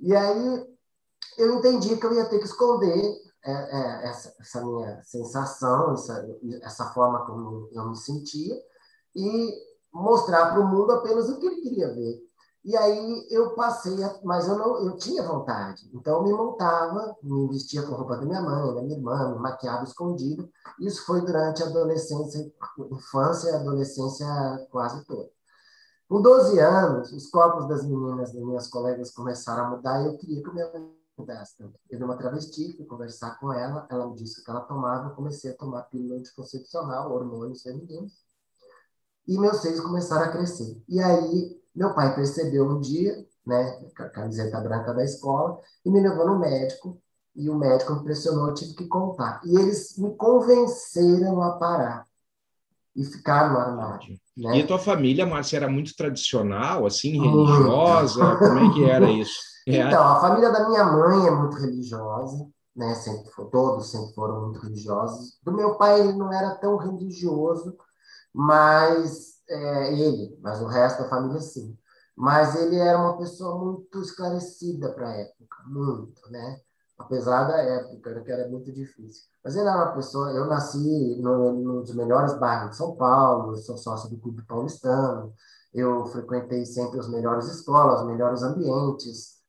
E 0.00 0.16
aí 0.16 0.66
eu 1.38 1.54
entendi 1.58 1.96
que 1.96 2.06
eu 2.06 2.14
ia 2.14 2.24
ter 2.24 2.38
que 2.38 2.46
esconder 2.46 3.14
é, 3.44 3.52
é, 3.52 4.08
essa, 4.08 4.34
essa, 4.40 4.64
minha 4.64 5.02
sensação, 5.02 5.94
essa, 5.94 6.26
essa 6.62 6.86
forma 6.92 7.24
como 7.26 7.68
eu 7.72 7.88
me 7.88 7.96
sentia, 7.96 8.54
e 9.14 9.54
mostrar 9.92 10.50
para 10.50 10.60
o 10.60 10.68
mundo 10.68 10.92
apenas 10.92 11.28
o 11.28 11.38
que 11.38 11.46
ele 11.46 11.62
queria 11.62 11.92
ver. 11.92 12.30
E 12.62 12.76
aí 12.76 13.26
eu 13.30 13.54
passei, 13.54 14.02
a, 14.04 14.20
mas 14.22 14.46
eu 14.46 14.58
não, 14.58 14.84
eu 14.84 14.96
tinha 14.96 15.22
vontade. 15.22 15.90
Então 15.94 16.18
eu 16.18 16.22
me 16.24 16.32
montava, 16.32 17.16
me 17.22 17.48
vestia 17.48 17.82
com 17.82 17.94
a 17.94 17.98
roupa 17.98 18.18
da 18.18 18.26
minha 18.26 18.42
mãe, 18.42 18.74
da 18.74 18.82
minha 18.82 18.96
irmã, 18.96 19.32
me 19.32 19.40
maquiava 19.40 19.84
escondido. 19.84 20.48
Isso 20.78 21.06
foi 21.06 21.22
durante 21.22 21.62
a 21.62 21.66
adolescência, 21.66 22.52
infância 22.92 23.50
e 23.50 23.54
adolescência 23.54 24.26
quase 24.70 25.02
toda. 25.06 25.30
Com 26.06 26.20
12 26.20 26.58
anos, 26.58 27.12
os 27.12 27.30
corpos 27.30 27.66
das 27.68 27.84
meninas, 27.84 28.32
das 28.32 28.42
minhas 28.42 28.68
colegas 28.68 29.10
começaram 29.12 29.66
a 29.66 29.70
mudar 29.70 30.02
e 30.02 30.06
eu 30.06 30.18
queria 30.18 30.42
que 30.42 30.48
eu 30.48 30.99
Eu 31.88 31.98
vi 31.98 32.04
uma 32.04 32.16
travesti, 32.16 32.76
fui 32.76 32.86
conversar 32.86 33.38
com 33.38 33.52
ela, 33.52 33.86
ela 33.90 34.08
me 34.08 34.16
disse 34.16 34.44
que 34.44 34.50
ela 34.50 34.60
tomava, 34.60 35.08
eu 35.08 35.14
comecei 35.14 35.50
a 35.50 35.56
tomar 35.56 35.82
pílula 35.82 36.16
anticoncepcional, 36.16 37.12
hormônios 37.12 37.62
femininos, 37.62 38.12
e 39.26 39.38
meus 39.38 39.58
seios 39.58 39.80
começaram 39.80 40.26
a 40.26 40.32
crescer. 40.32 40.82
E 40.88 41.00
aí, 41.00 41.60
meu 41.74 41.94
pai 41.94 42.14
percebeu 42.14 42.68
um 42.68 42.80
dia, 42.80 43.26
né, 43.46 43.80
a 43.98 44.08
camiseta 44.08 44.60
branca 44.60 44.92
da 44.92 45.04
escola, 45.04 45.60
e 45.84 45.90
me 45.90 46.00
levou 46.00 46.26
no 46.26 46.38
médico, 46.38 47.00
e 47.34 47.48
o 47.48 47.56
médico 47.56 47.94
me 47.94 48.04
pressionou, 48.04 48.48
eu 48.48 48.54
tive 48.54 48.74
que 48.74 48.86
contar. 48.86 49.40
E 49.44 49.56
eles 49.56 49.96
me 49.96 50.14
convenceram 50.16 51.40
a 51.42 51.58
parar 51.58 52.06
e 52.94 53.04
ficar 53.04 53.52
no 53.52 53.58
armário. 53.58 54.18
Né? 54.36 54.58
E 54.58 54.62
a 54.62 54.66
tua 54.66 54.78
família, 54.78 55.26
Márcia, 55.26 55.58
era 55.58 55.68
muito 55.68 55.94
tradicional, 55.94 56.86
assim, 56.86 57.20
religiosa? 57.20 58.36
Como 58.36 58.58
é 58.58 58.74
que 58.74 58.84
era 58.84 59.10
isso? 59.10 59.38
É. 59.76 59.86
Então, 59.86 60.02
a 60.02 60.20
família 60.20 60.50
da 60.50 60.68
minha 60.68 60.84
mãe 60.84 61.26
é 61.26 61.30
muito 61.30 61.56
religiosa, 61.56 62.48
né? 62.74 62.94
Sempre 62.94 63.30
for, 63.32 63.46
todos 63.50 63.90
sempre 63.90 64.14
foram 64.14 64.42
muito 64.42 64.60
religiosos. 64.60 65.38
Do 65.42 65.52
meu 65.52 65.76
pai 65.76 66.00
ele 66.00 66.12
não 66.12 66.32
era 66.32 66.54
tão 66.56 66.76
religioso, 66.76 67.76
mas 68.32 69.40
é, 69.48 69.92
ele, 69.92 70.38
mas 70.42 70.60
o 70.60 70.66
resto 70.66 71.02
da 71.02 71.08
família 71.08 71.40
sim. 71.40 71.76
Mas 72.16 72.54
ele 72.54 72.76
era 72.76 72.98
uma 72.98 73.16
pessoa 73.18 73.58
muito 73.58 74.00
esclarecida 74.02 74.92
para 74.92 75.08
a 75.08 75.16
época, 75.16 75.56
muito, 75.66 76.30
né? 76.30 76.60
apesar 77.00 77.44
da 77.44 77.56
época, 77.58 78.14
né, 78.14 78.20
que 78.20 78.30
era 78.30 78.48
muito 78.48 78.70
difícil. 78.72 79.24
Mas 79.42 79.56
ele 79.56 79.68
era 79.68 79.76
uma 79.76 79.94
pessoa. 79.94 80.30
Eu 80.30 80.46
nasci 80.46 81.16
no, 81.20 81.80
dos 81.80 81.94
melhores 81.94 82.38
bairros 82.38 82.70
de 82.70 82.76
São 82.76 82.94
Paulo, 82.94 83.56
sou 83.56 83.76
sócio 83.76 84.10
do 84.10 84.18
Clube 84.18 84.42
Paulistano, 84.42 85.32
eu 85.72 86.06
frequentei 86.06 86.64
sempre 86.66 87.00
as 87.00 87.08
melhores 87.08 87.46
escolas, 87.46 88.00
os 88.00 88.06
melhores 88.06 88.42
ambientes, 88.42 89.39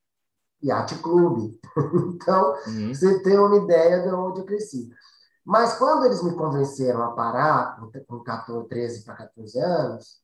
Yacht 0.64 0.96
Clube. 1.00 1.60
então, 2.16 2.56
uhum. 2.68 2.94
você 2.94 3.22
tem 3.24 3.38
uma 3.38 3.58
ideia 3.58 4.02
de 4.02 4.10
onde 4.14 4.42
eu 4.42 4.46
cresci. 4.46 4.90
Mas 5.44 5.78
quando 5.78 6.06
eles 6.06 6.24
me 6.24 6.36
convenceram 6.36 7.04
a 7.04 7.12
parar, 7.12 7.80
com 8.08 8.20
14, 8.20 8.68
13 8.68 9.04
para 9.04 9.16
14 9.16 9.60
anos, 9.60 10.22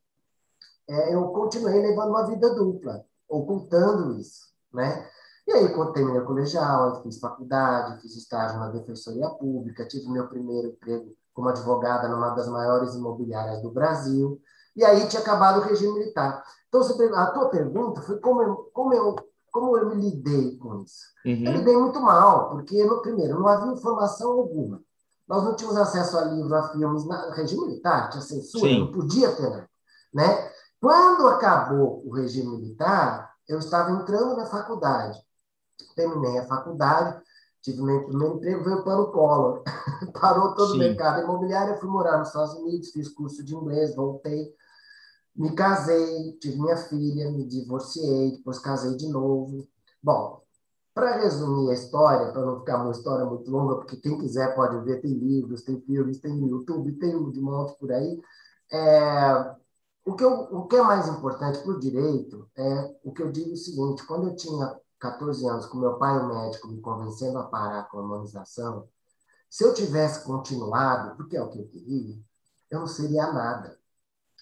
é, 0.88 1.14
eu 1.14 1.28
continuei 1.30 1.82
levando 1.82 2.10
uma 2.10 2.28
vida 2.28 2.54
dupla, 2.54 3.04
ocultando 3.28 4.20
isso, 4.20 4.48
né? 4.74 5.08
E 5.48 5.52
aí, 5.52 5.74
quando 5.74 5.94
terminei 5.94 6.22
o 6.22 6.26
colegial, 6.26 7.02
fiz 7.04 7.20
faculdade, 7.20 8.02
fiz 8.02 8.16
estágio 8.18 8.60
na 8.60 8.70
Defensoria 8.70 9.30
Pública, 9.30 9.88
tive 9.88 10.10
meu 10.10 10.28
primeiro 10.28 10.70
emprego 10.70 11.16
como 11.34 11.50
advogada 11.50 12.08
numa 12.10 12.32
das 12.32 12.50
maiores 12.50 12.96
imobiliárias 12.96 13.62
do 13.62 13.72
Brasil, 13.72 14.42
e 14.76 14.84
aí 14.84 15.08
tinha 15.08 15.22
acabado 15.22 15.60
o 15.60 15.64
regime 15.64 15.94
militar. 15.94 16.44
Então, 16.68 16.82
a 17.16 17.32
tua 17.32 17.50
pergunta 17.50 18.02
foi 18.02 18.20
como 18.20 18.42
eu, 18.42 18.56
como 18.74 18.94
eu, 18.94 19.16
como 19.60 19.78
eu 19.78 19.94
lidei 19.94 20.58
com 20.58 20.82
isso. 20.82 21.06
Uhum. 21.26 21.44
Eu 21.46 21.52
lidei 21.54 21.78
muito 21.78 22.00
mal, 22.02 22.50
porque, 22.50 22.84
no 22.84 23.02
primeiro, 23.02 23.40
não 23.40 23.48
havia 23.48 23.74
informação 23.74 24.32
alguma. 24.32 24.82
Nós 25.28 25.44
não 25.44 25.56
tínhamos 25.56 25.78
acesso 25.78 26.18
a 26.18 26.26
livros, 26.26 26.54
a 26.54 26.70
filmes. 26.70 27.06
No 27.06 27.32
regime 27.32 27.68
militar 27.68 28.10
tinha 28.10 28.22
censura, 28.22 28.68
Sim. 28.68 28.80
não 28.80 28.92
podia 28.92 29.36
ter. 29.36 29.70
Né? 30.14 30.52
Quando 30.80 31.28
acabou 31.28 32.02
o 32.06 32.14
regime 32.14 32.58
militar, 32.58 33.34
eu 33.48 33.60
estava 33.60 33.92
entrando 33.92 34.38
na 34.38 34.46
faculdade 34.46 35.20
terminei 35.98 36.38
a 36.38 36.46
faculdade, 36.46 37.20
tive 37.62 37.82
meu 37.82 38.06
primeiro 38.06 38.36
emprego, 38.36 38.64
veio 38.64 38.84
para 38.84 39.02
o 39.02 39.12
Collor. 39.12 39.64
Parou 40.20 40.54
todo 40.54 40.72
Sim. 40.72 40.76
o 40.76 40.80
mercado 40.80 41.24
imobiliário, 41.24 41.80
fui 41.80 41.90
morar 41.90 42.20
nos 42.20 42.28
Estados 42.28 42.54
Unidos, 42.54 42.92
fiz 42.92 43.10
curso 43.10 43.44
de 43.44 43.56
inglês, 43.56 43.96
voltei, 43.96 44.54
me 45.38 45.54
casei, 45.56 46.34
tive 46.40 46.60
minha 46.60 46.78
filha, 46.78 47.32
me 47.32 47.46
divorciei, 47.46 48.32
depois 48.32 48.60
casei 48.60 48.98
de 48.98 49.08
novo. 49.08 49.68
Bom, 50.02 50.42
para 50.94 51.18
resumir 51.18 51.70
a 51.70 51.74
história, 51.74 52.32
para 52.32 52.44
não 52.44 52.60
ficar 52.60 52.82
uma 52.82 52.92
história 52.92 53.26
muito 53.26 53.50
longa, 53.52 53.76
porque 53.76 53.98
quem 53.98 54.18
quiser 54.18 54.56
pode 54.56 54.84
ver, 54.84 55.00
tem 55.02 55.14
livros, 55.14 55.62
tem 55.64 55.80
filmes, 55.82 56.20
tem 56.20 56.34
YouTube, 56.48 56.92
tem 56.94 57.32
de 57.32 57.40
monte 57.40 57.78
por 57.78 57.92
aí. 57.92 58.20
É, 58.72 59.56
o, 60.06 60.16
que 60.16 60.24
eu, 60.24 60.32
o 60.52 60.68
que 60.68 60.76
é 60.76 60.82
mais 60.82 61.08
importante 61.08 61.60
para 61.60 61.72
o 61.72 61.80
direito 61.80 62.50
é 62.56 62.96
o 63.04 63.12
que 63.12 63.22
eu 63.22 63.32
digo 63.32 63.54
o 63.54 63.58
seguinte: 63.58 64.06
quando 64.08 64.30
eu 64.30 64.36
tinha 64.36 64.76
14 65.00 65.46
anos, 65.48 65.68
com 65.68 65.78
meu 65.78 65.98
pai, 66.00 66.18
o 66.18 66.28
médico, 66.28 66.68
me 66.68 66.82
convencendo 66.82 67.38
a 67.38 67.44
parar 67.44 67.84
com 67.90 68.00
a 68.00 68.04
imunização, 68.04 68.88
se 69.50 69.64
eu 69.64 69.74
tivesse 69.74 70.26
continuado, 70.26 71.16
porque 71.16 71.38
é 71.38 71.42
o 71.42 71.50
que 71.50 71.60
eu 71.60 71.68
queria, 71.68 72.18
eu 72.72 72.80
não 72.80 72.88
seria 72.88 73.32
nada. 73.32 73.78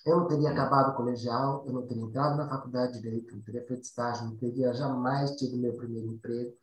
Eu 0.06 0.18
não 0.18 0.28
teria 0.28 0.52
acabado 0.52 0.92
o 0.92 0.96
colegial, 0.96 1.64
eu 1.66 1.74
não 1.74 1.88
teria 1.88 2.04
entrado 2.04 2.38
na 2.38 2.48
faculdade 2.48 2.94
de 2.94 3.02
Direito, 3.02 3.36
não 3.36 3.42
teria 3.42 3.66
feito 3.66 3.84
estágio, 3.84 4.26
não 4.26 4.36
teria 4.38 4.72
jamais 4.74 5.32
tido 5.32 5.58
meu 5.58 5.74
primeiro 5.76 6.08
emprego. 6.08 6.54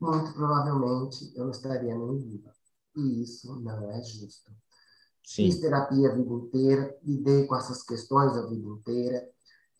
Muito 0.00 0.32
provavelmente 0.34 1.32
eu 1.36 1.44
não 1.44 1.50
estaria 1.50 1.96
nem 1.96 2.18
viva. 2.18 2.52
E 2.96 3.22
isso 3.22 3.60
não 3.60 3.90
é 3.90 4.02
justo. 4.02 4.52
Sim. 5.24 5.50
Fiz 5.50 5.60
terapia 5.60 6.10
a 6.10 6.14
vida 6.14 6.32
inteira, 6.32 6.96
lidei 7.02 7.46
com 7.46 7.56
essas 7.56 7.82
questões 7.82 8.36
a 8.36 8.46
vida 8.46 8.68
inteira, 8.68 9.28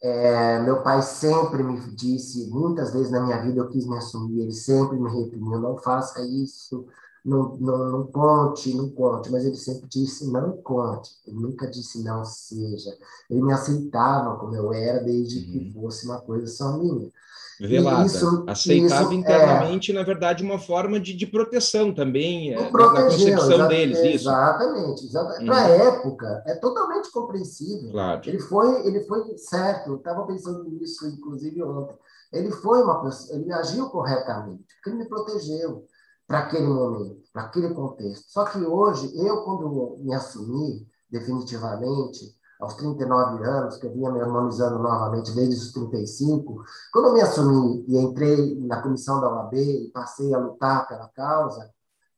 é, 0.03 0.61
meu 0.61 0.83
pai 0.83 1.01
sempre 1.03 1.63
me 1.63 1.81
disse, 1.95 2.49
muitas 2.51 2.93
vezes 2.93 3.11
na 3.11 3.21
minha 3.21 3.41
vida 3.43 3.61
eu 3.61 3.69
quis 3.69 3.87
me 3.87 3.97
assumir, 3.97 4.43
ele 4.43 4.53
sempre 4.53 4.99
me 4.99 5.11
reprimiu, 5.11 5.59
não 5.59 5.79
faça 5.79 6.21
isso, 6.23 6.87
não, 7.27 7.57
não, 7.57 7.91
não 7.91 8.07
conte, 8.07 8.73
não 8.73 8.89
conte, 8.91 9.31
mas 9.33 9.45
ele 9.45 9.57
sempre 9.57 9.89
disse, 9.89 10.31
não 10.31 10.53
conte, 10.59 11.11
ele 11.27 11.37
nunca 11.37 11.67
disse 11.67 12.05
não 12.05 12.25
seja, 12.25 12.97
ele 13.29 13.43
me 13.43 13.53
aceitava 13.53 14.39
como 14.39 14.55
eu 14.55 14.73
era, 14.73 15.03
desde 15.03 15.39
uhum. 15.39 15.45
que 15.45 15.73
fosse 15.73 16.07
uma 16.07 16.21
coisa 16.21 16.47
só 16.47 16.79
minha. 16.79 17.11
velada. 17.59 18.07
Isso, 18.07 18.45
Aceitava 18.47 19.03
isso, 19.03 19.13
internamente, 19.13 19.91
é... 19.91 19.95
na 19.95 20.05
verdade, 20.05 20.45
uma 20.45 20.57
forma 20.59 21.01
de, 21.01 21.15
de 21.15 21.27
proteção 21.27 21.93
também, 21.93 22.55
é, 22.55 22.71
na 22.71 22.71
concepção 22.71 23.67
deles. 23.67 23.99
Isso. 23.99 24.29
Exatamente. 24.29 25.05
exatamente. 25.07 25.43
Hum. 25.43 25.47
Para 25.47 25.57
a 25.57 25.69
época, 25.69 26.45
é 26.47 26.55
totalmente 26.55 27.11
compreensível. 27.11 27.91
Claro. 27.91 28.23
Ele 28.25 28.39
foi, 28.39 28.87
ele 28.87 29.01
foi 29.05 29.37
certo, 29.37 29.91
eu 29.91 29.97
estava 29.97 30.25
pensando 30.27 30.63
nisso, 30.63 31.05
inclusive, 31.09 31.61
ontem. 31.61 31.97
Ele 32.33 32.53
foi 32.53 32.83
uma 32.83 33.03
pessoa, 33.03 33.37
ele 33.37 33.53
agiu 33.53 33.89
corretamente, 33.89 34.65
porque 34.77 34.91
ele 34.91 34.99
me 34.99 35.09
protegeu 35.09 35.85
para 36.27 36.41
aquele 36.41 36.67
momento, 36.67 37.23
para 37.33 37.43
aquele 37.43 37.73
contexto. 37.75 38.31
Só 38.31 38.45
que 38.45 38.59
hoje, 38.59 39.17
eu, 39.17 39.43
quando 39.45 39.97
me 40.01 40.15
assumi 40.15 40.87
definitivamente, 41.11 42.37
aos 42.59 42.75
39 42.75 43.45
anos, 43.45 43.77
que 43.77 43.87
eu 43.87 43.93
vinha 43.93 44.11
me 44.11 44.21
harmonizando 44.21 44.79
novamente 44.79 45.33
desde 45.33 45.57
os 45.57 45.73
35, 45.73 46.65
quando 46.93 47.09
eu 47.09 47.15
me 47.15 47.21
assumi 47.21 47.85
e 47.87 47.99
entrei 47.99 48.59
na 48.61 48.81
comissão 48.81 49.21
da 49.21 49.29
OAB 49.29 49.55
e 49.55 49.91
passei 49.93 50.33
a 50.35 50.39
lutar 50.39 50.89
pela 50.89 51.09
causa, 51.09 51.71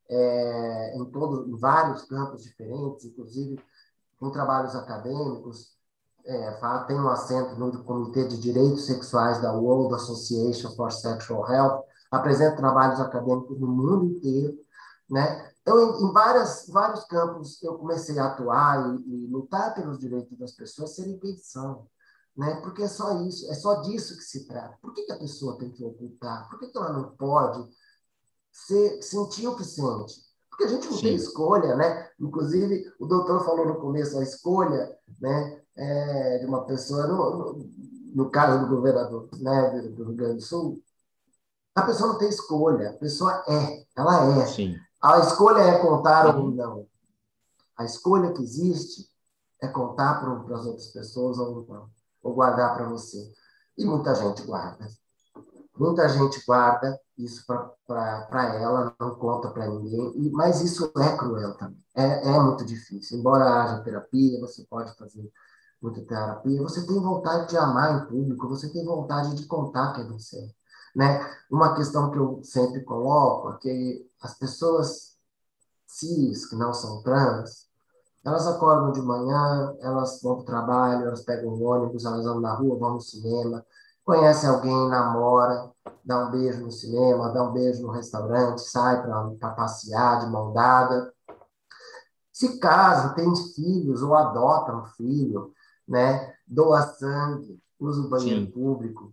é, 0.09 0.97
em, 0.97 1.05
todo, 1.07 1.49
em 1.49 1.59
vários 1.59 2.03
campos 2.05 2.43
diferentes, 2.43 3.05
inclusive 3.05 3.61
com 4.19 4.31
trabalhos 4.31 4.75
acadêmicos, 4.75 5.77
é, 6.25 6.95
um 6.95 7.09
assento 7.09 7.57
no 7.57 7.85
Comitê 7.85 8.27
de 8.27 8.39
Direitos 8.39 8.87
Sexuais 8.87 9.41
da 9.41 9.53
World 9.53 9.95
Association 9.95 10.71
for 10.73 10.93
Sexual 10.93 11.51
Health, 11.51 11.85
apresento 12.11 12.57
trabalhos 12.57 13.01
acadêmicos 13.01 13.59
no 13.61 13.69
mundo 13.69 14.07
inteiro, 14.07 14.59
né? 15.09 15.51
Então, 15.63 16.01
em, 16.01 16.13
várias, 16.13 16.67
vários 16.69 17.05
campos, 17.05 17.63
eu 17.63 17.77
comecei 17.77 18.19
a 18.19 18.27
atuar 18.27 18.97
e, 18.97 19.25
e, 19.25 19.27
lutar 19.27 19.75
pelos 19.75 19.99
direitos 19.99 20.37
das 20.39 20.53
pessoas 20.53 20.95
sem 20.95 21.19
pensão, 21.19 21.87
né? 22.37 22.61
Porque 22.63 22.83
é 22.83 22.89
só 22.89 23.21
isso, 23.23 23.51
é 23.51 23.55
só 23.55 23.83
disso 23.83 24.17
que 24.17 24.25
se 24.25 24.47
trata. 24.47 24.79
Por 24.81 24.95
que, 24.95 25.03
que 25.03 25.13
a 25.13 25.19
pessoa 25.19 25.59
tem 25.59 25.71
que 25.71 25.85
ocultar? 25.85 26.49
Por 26.49 26.59
que, 26.59 26.69
que 26.69 26.79
ela 26.79 26.93
não 26.93 27.11
pode 27.17 27.69
ser, 28.51 29.03
sentir 29.03 29.47
o 29.47 29.57
que 29.57 29.65
sente? 29.65 30.29
Porque 30.49 30.65
a 30.65 30.69
gente 30.69 30.87
não 30.87 30.97
Sim. 30.97 31.03
tem 31.03 31.15
escolha, 31.15 31.77
né? 31.77 32.11
Inclusive, 32.19 32.91
o 32.99 33.07
doutor 33.07 33.45
falou 33.45 33.67
no 33.67 33.81
começo 33.81 34.19
a 34.19 34.23
escolha, 34.23 34.97
né? 35.21 35.63
É, 35.77 36.39
de 36.39 36.47
uma 36.47 36.65
pessoa, 36.65 37.07
no, 37.07 37.17
no, 37.37 37.71
no, 38.15 38.31
caso 38.31 38.67
do 38.67 38.75
governador 38.75 39.29
né, 39.39 39.81
do 39.81 40.03
Rio 40.03 40.17
Grande 40.17 40.37
do 40.37 40.41
Sul, 40.41 40.83
a 41.79 41.87
pessoa 41.87 42.13
não 42.13 42.19
tem 42.19 42.29
escolha, 42.29 42.91
a 42.91 42.95
pessoa 42.95 43.43
é, 43.49 43.85
ela 43.97 44.41
é. 44.41 44.47
Sim. 44.47 44.77
A 45.01 45.19
escolha 45.21 45.61
é 45.61 45.79
contar 45.79 46.37
ou 46.37 46.51
não. 46.51 46.87
A 47.77 47.85
escolha 47.85 48.33
que 48.33 48.43
existe 48.43 49.09
é 49.63 49.69
contar 49.69 50.21
para 50.21 50.57
as 50.57 50.67
outras 50.67 50.89
pessoas 50.89 51.39
ou 51.39 51.65
não, 51.69 51.89
ou 52.23 52.35
guardar 52.35 52.75
para 52.75 52.89
você. 52.89 53.33
E 53.77 53.85
muita 53.85 54.15
gente 54.15 54.43
guarda. 54.43 54.89
Muita 55.77 56.09
gente 56.09 56.45
guarda 56.45 56.99
isso 57.17 57.45
para 57.87 58.55
ela, 58.57 58.95
não 58.99 59.15
conta 59.15 59.51
para 59.51 59.69
ninguém, 59.69 60.13
e, 60.17 60.31
mas 60.31 60.61
isso 60.61 60.93
é 60.97 61.17
cruel 61.17 61.57
também. 61.57 61.83
É, 61.95 62.29
é 62.29 62.41
muito 62.41 62.65
difícil. 62.65 63.19
Embora 63.19 63.45
haja 63.45 63.83
terapia, 63.83 64.41
você 64.41 64.65
pode 64.65 64.97
fazer 64.97 65.31
muita 65.81 66.01
terapia, 66.03 66.61
você 66.63 66.85
tem 66.85 67.01
vontade 67.01 67.51
de 67.51 67.57
amar 67.57 67.95
em 67.95 68.07
público, 68.09 68.49
você 68.49 68.69
tem 68.73 68.85
vontade 68.85 69.35
de 69.37 69.47
contar 69.47 69.93
quem 69.93 70.09
você 70.09 70.39
é. 70.39 70.58
Né? 70.95 71.21
Uma 71.51 71.75
questão 71.75 72.11
que 72.11 72.19
eu 72.19 72.41
sempre 72.43 72.83
coloco 72.83 73.51
é 73.53 73.59
que 73.59 74.11
as 74.23 74.39
pessoas 74.39 75.17
cis, 75.87 76.47
que 76.47 76.57
não 76.57 76.73
são 76.73 77.03
trans, 77.03 77.69
elas 78.25 78.47
acordam 78.47 78.93
de 78.93 79.01
manhã, 79.01 79.75
elas 79.81 80.21
vão 80.23 80.37
para 80.37 80.43
o 80.43 80.47
trabalho, 80.47 81.07
elas 81.07 81.23
pegam 81.23 81.55
um 81.55 81.65
ônibus, 81.65 82.05
elas 82.05 82.27
andam 82.27 82.41
na 82.41 82.55
rua, 82.55 82.79
vão 82.79 82.95
no 82.95 83.01
cinema, 83.01 83.65
conhecem 84.05 84.49
alguém, 84.49 84.89
namora, 84.89 85.71
dá 86.05 86.27
um 86.27 86.31
beijo 86.31 86.61
no 86.63 86.71
cinema, 86.71 87.33
dá 87.33 87.43
um 87.43 87.53
beijo 87.53 87.83
no 87.83 87.93
restaurante, 87.93 88.61
sai 88.63 89.03
para 89.03 89.51
passear 89.51 90.21
de 90.21 90.27
mão 90.27 90.53
dada. 90.53 91.13
Se 92.33 92.59
casa, 92.59 93.15
tem 93.15 93.35
filhos 93.55 94.03
ou 94.03 94.15
adota 94.15 94.75
um 94.75 94.85
filho, 94.87 95.53
né? 95.87 96.35
doa 96.47 96.83
sangue, 96.83 97.61
usa 97.79 98.03
o 98.03 98.09
banheiro 98.09 98.47
Sim. 98.47 98.51
público 98.51 99.13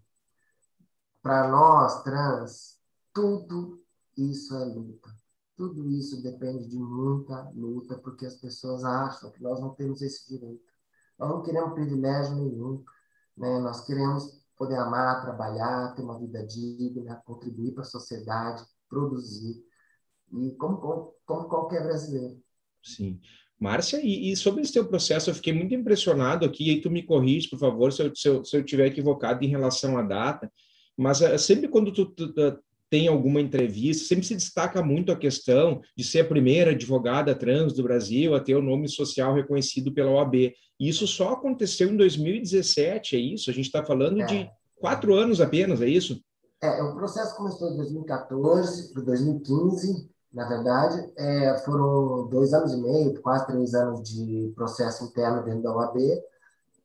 para 1.25 1.49
nós 1.49 2.03
trans, 2.03 2.77
tudo 3.11 3.83
isso 4.15 4.55
é 4.55 4.63
luta. 4.63 5.09
Tudo 5.57 5.89
isso 5.89 6.21
depende 6.21 6.67
de 6.67 6.77
muita 6.77 7.49
luta, 7.55 7.97
porque 7.97 8.27
as 8.27 8.35
pessoas 8.35 8.83
acham 8.83 9.31
que 9.31 9.41
nós 9.41 9.59
não 9.59 9.73
temos 9.73 10.03
esse 10.03 10.29
direito. 10.29 10.61
Nós 11.17 11.27
não 11.27 11.41
queremos 11.41 11.73
privilégio 11.73 12.35
nenhum. 12.35 12.83
Né? 13.35 13.59
Nós 13.59 13.83
queremos 13.87 14.39
poder 14.55 14.75
amar, 14.75 15.23
trabalhar, 15.23 15.95
ter 15.95 16.03
uma 16.03 16.19
vida 16.19 16.45
digna, 16.45 17.19
contribuir 17.25 17.71
para 17.71 17.81
a 17.81 17.87
sociedade, 17.87 18.63
produzir. 18.87 19.65
E 20.31 20.51
como, 20.51 20.77
como, 20.77 21.13
como 21.25 21.49
qualquer 21.49 21.81
brasileiro. 21.81 22.39
Sim. 22.83 23.19
Márcia, 23.59 23.99
e, 23.99 24.31
e, 24.31 24.35
sobre 24.35 24.61
esse 24.61 24.73
teu 24.73 24.87
processo, 24.87 25.31
eu 25.31 25.33
fiquei 25.33 25.53
muito 25.53 25.73
impressionado 25.73 26.45
aqui, 26.45 26.69
e 26.69 26.81
tu 26.81 26.91
me 26.91 27.01
corrige, 27.01 27.49
por 27.49 27.57
favor, 27.57 27.91
se 27.91 28.03
eu, 28.03 28.15
se 28.15 28.27
eu, 28.27 28.45
se 28.45 28.57
eu 28.57 28.63
tiver 28.63 28.85
equivocado 28.85 29.43
em 29.43 29.47
relação 29.47 29.97
à 29.97 30.03
data, 30.03 30.51
mas 30.97 31.21
uh, 31.21 31.37
sempre 31.37 31.67
quando 31.67 31.91
tu, 31.91 32.05
tu, 32.05 32.33
tu, 32.33 32.59
tem 32.89 33.07
alguma 33.07 33.41
entrevista, 33.41 34.07
sempre 34.07 34.25
se 34.25 34.35
destaca 34.35 34.81
muito 34.81 35.11
a 35.11 35.17
questão 35.17 35.81
de 35.97 36.03
ser 36.03 36.21
a 36.21 36.27
primeira 36.27 36.71
advogada 36.71 37.35
trans 37.35 37.73
do 37.73 37.83
Brasil 37.83 38.35
a 38.35 38.39
ter 38.39 38.55
o 38.55 38.61
nome 38.61 38.87
social 38.87 39.33
reconhecido 39.33 39.91
pela 39.93 40.11
OAB. 40.11 40.35
E 40.35 40.89
isso 40.89 41.07
só 41.07 41.33
aconteceu 41.33 41.89
em 41.89 41.97
2017, 41.97 43.15
é 43.15 43.19
isso? 43.19 43.49
A 43.49 43.53
gente 43.53 43.65
está 43.65 43.83
falando 43.83 44.21
é. 44.21 44.25
de 44.25 44.49
quatro 44.75 45.15
anos 45.15 45.41
apenas, 45.41 45.81
é 45.81 45.87
isso? 45.87 46.21
É, 46.61 46.83
o 46.83 46.95
processo 46.95 47.35
começou 47.35 47.71
em 47.71 47.77
2014 47.77 48.93
para 48.93 49.01
2015, 49.03 50.09
na 50.33 50.47
verdade, 50.47 51.11
é, 51.17 51.57
foram 51.59 52.27
dois 52.27 52.53
anos 52.53 52.73
e 52.73 52.77
meio, 52.81 53.21
quase 53.21 53.47
três 53.47 53.73
anos 53.73 54.03
de 54.03 54.51
processo 54.55 55.05
interno 55.05 55.43
dentro 55.43 55.63
da 55.63 55.75
OAB, 55.75 55.97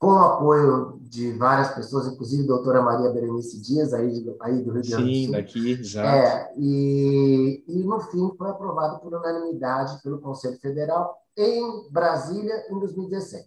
com 0.00 0.14
o 0.14 0.18
apoio 0.18 0.98
de 1.02 1.30
várias 1.32 1.74
pessoas, 1.74 2.06
inclusive 2.06 2.44
a 2.44 2.46
doutora 2.46 2.80
Maria 2.80 3.10
Berenice 3.10 3.60
Dias, 3.60 3.92
aí, 3.92 4.34
aí 4.40 4.62
do 4.62 4.72
Rio 4.72 4.80
de 4.80 4.88
Janeiro. 4.88 5.26
Sim, 5.26 5.30
daqui, 5.30 5.70
exato. 5.72 6.08
É, 6.08 6.54
e, 6.56 7.62
e, 7.68 7.84
no 7.84 8.00
fim, 8.00 8.34
foi 8.38 8.48
aprovado 8.48 8.98
por 9.00 9.12
unanimidade 9.12 10.02
pelo 10.02 10.18
Conselho 10.18 10.58
Federal 10.58 11.14
em 11.36 11.86
Brasília, 11.90 12.64
em 12.70 12.78
2017. 12.78 13.46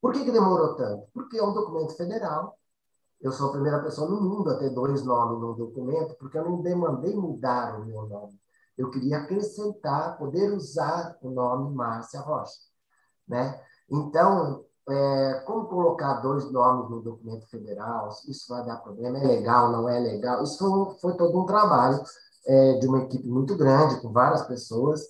Por 0.00 0.14
que, 0.14 0.24
que 0.24 0.32
demorou 0.32 0.76
tanto? 0.76 1.06
Porque 1.12 1.36
é 1.36 1.44
um 1.44 1.52
documento 1.52 1.94
federal. 1.94 2.58
Eu 3.20 3.30
sou 3.30 3.50
a 3.50 3.52
primeira 3.52 3.82
pessoa 3.82 4.08
no 4.08 4.22
mundo 4.22 4.48
a 4.48 4.56
ter 4.56 4.70
dois 4.70 5.04
nomes 5.04 5.38
no 5.38 5.52
documento, 5.52 6.16
porque 6.18 6.38
eu 6.38 6.44
não 6.44 6.62
demandei 6.62 7.14
mudar 7.14 7.78
o 7.78 7.84
meu 7.84 8.06
nome. 8.06 8.40
Eu 8.78 8.88
queria 8.88 9.18
acrescentar, 9.18 10.16
poder 10.16 10.54
usar 10.54 11.18
o 11.20 11.28
nome 11.30 11.74
Márcia 11.74 12.20
Rocha. 12.20 12.60
Né? 13.28 13.60
Então, 13.90 14.64
é, 14.88 15.42
como 15.46 15.66
colocar 15.66 16.14
dois 16.14 16.50
nomes 16.50 16.90
no 16.90 17.00
documento 17.00 17.48
federal, 17.48 18.10
isso 18.28 18.46
vai 18.48 18.64
dar 18.64 18.76
problema, 18.76 19.18
é 19.18 19.26
legal, 19.26 19.72
não 19.72 19.88
é 19.88 19.98
legal. 19.98 20.42
Isso 20.42 20.58
foi, 20.58 20.98
foi 20.98 21.16
todo 21.16 21.40
um 21.40 21.46
trabalho 21.46 22.02
é, 22.46 22.74
de 22.74 22.86
uma 22.86 22.98
equipe 23.04 23.26
muito 23.26 23.56
grande, 23.56 24.00
com 24.00 24.12
várias 24.12 24.42
pessoas, 24.42 25.02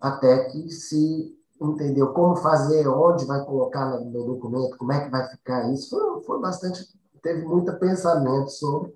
até 0.00 0.44
que 0.44 0.70
se 0.70 1.36
entendeu 1.60 2.12
como 2.12 2.36
fazer, 2.36 2.88
onde 2.88 3.26
vai 3.26 3.44
colocar 3.44 4.00
no, 4.00 4.24
documento, 4.24 4.78
como 4.78 4.92
é 4.92 5.04
que 5.04 5.10
vai 5.10 5.28
ficar 5.28 5.70
isso. 5.72 5.90
Foi, 5.90 6.22
foi 6.22 6.40
bastante, 6.40 6.86
teve 7.22 7.44
muito 7.44 7.76
pensamento 7.78 8.50
sobre. 8.50 8.94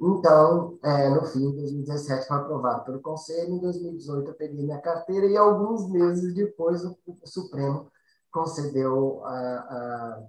Então, 0.00 0.78
é, 0.82 1.08
no 1.10 1.24
fim, 1.24 1.50
de 1.50 1.56
2017 1.56 2.28
foi 2.28 2.36
aprovado 2.36 2.84
pelo 2.84 3.00
Conselho, 3.00 3.54
em 3.54 3.60
2018 3.60 4.30
eu 4.30 4.34
peguei 4.34 4.62
minha 4.62 4.80
carteira 4.80 5.26
e 5.26 5.36
alguns 5.36 5.90
meses 5.90 6.34
depois 6.34 6.84
o, 6.84 6.96
o 7.06 7.26
Supremo 7.26 7.90
concedeu 8.36 9.24
a, 9.24 9.32
a 9.32 10.22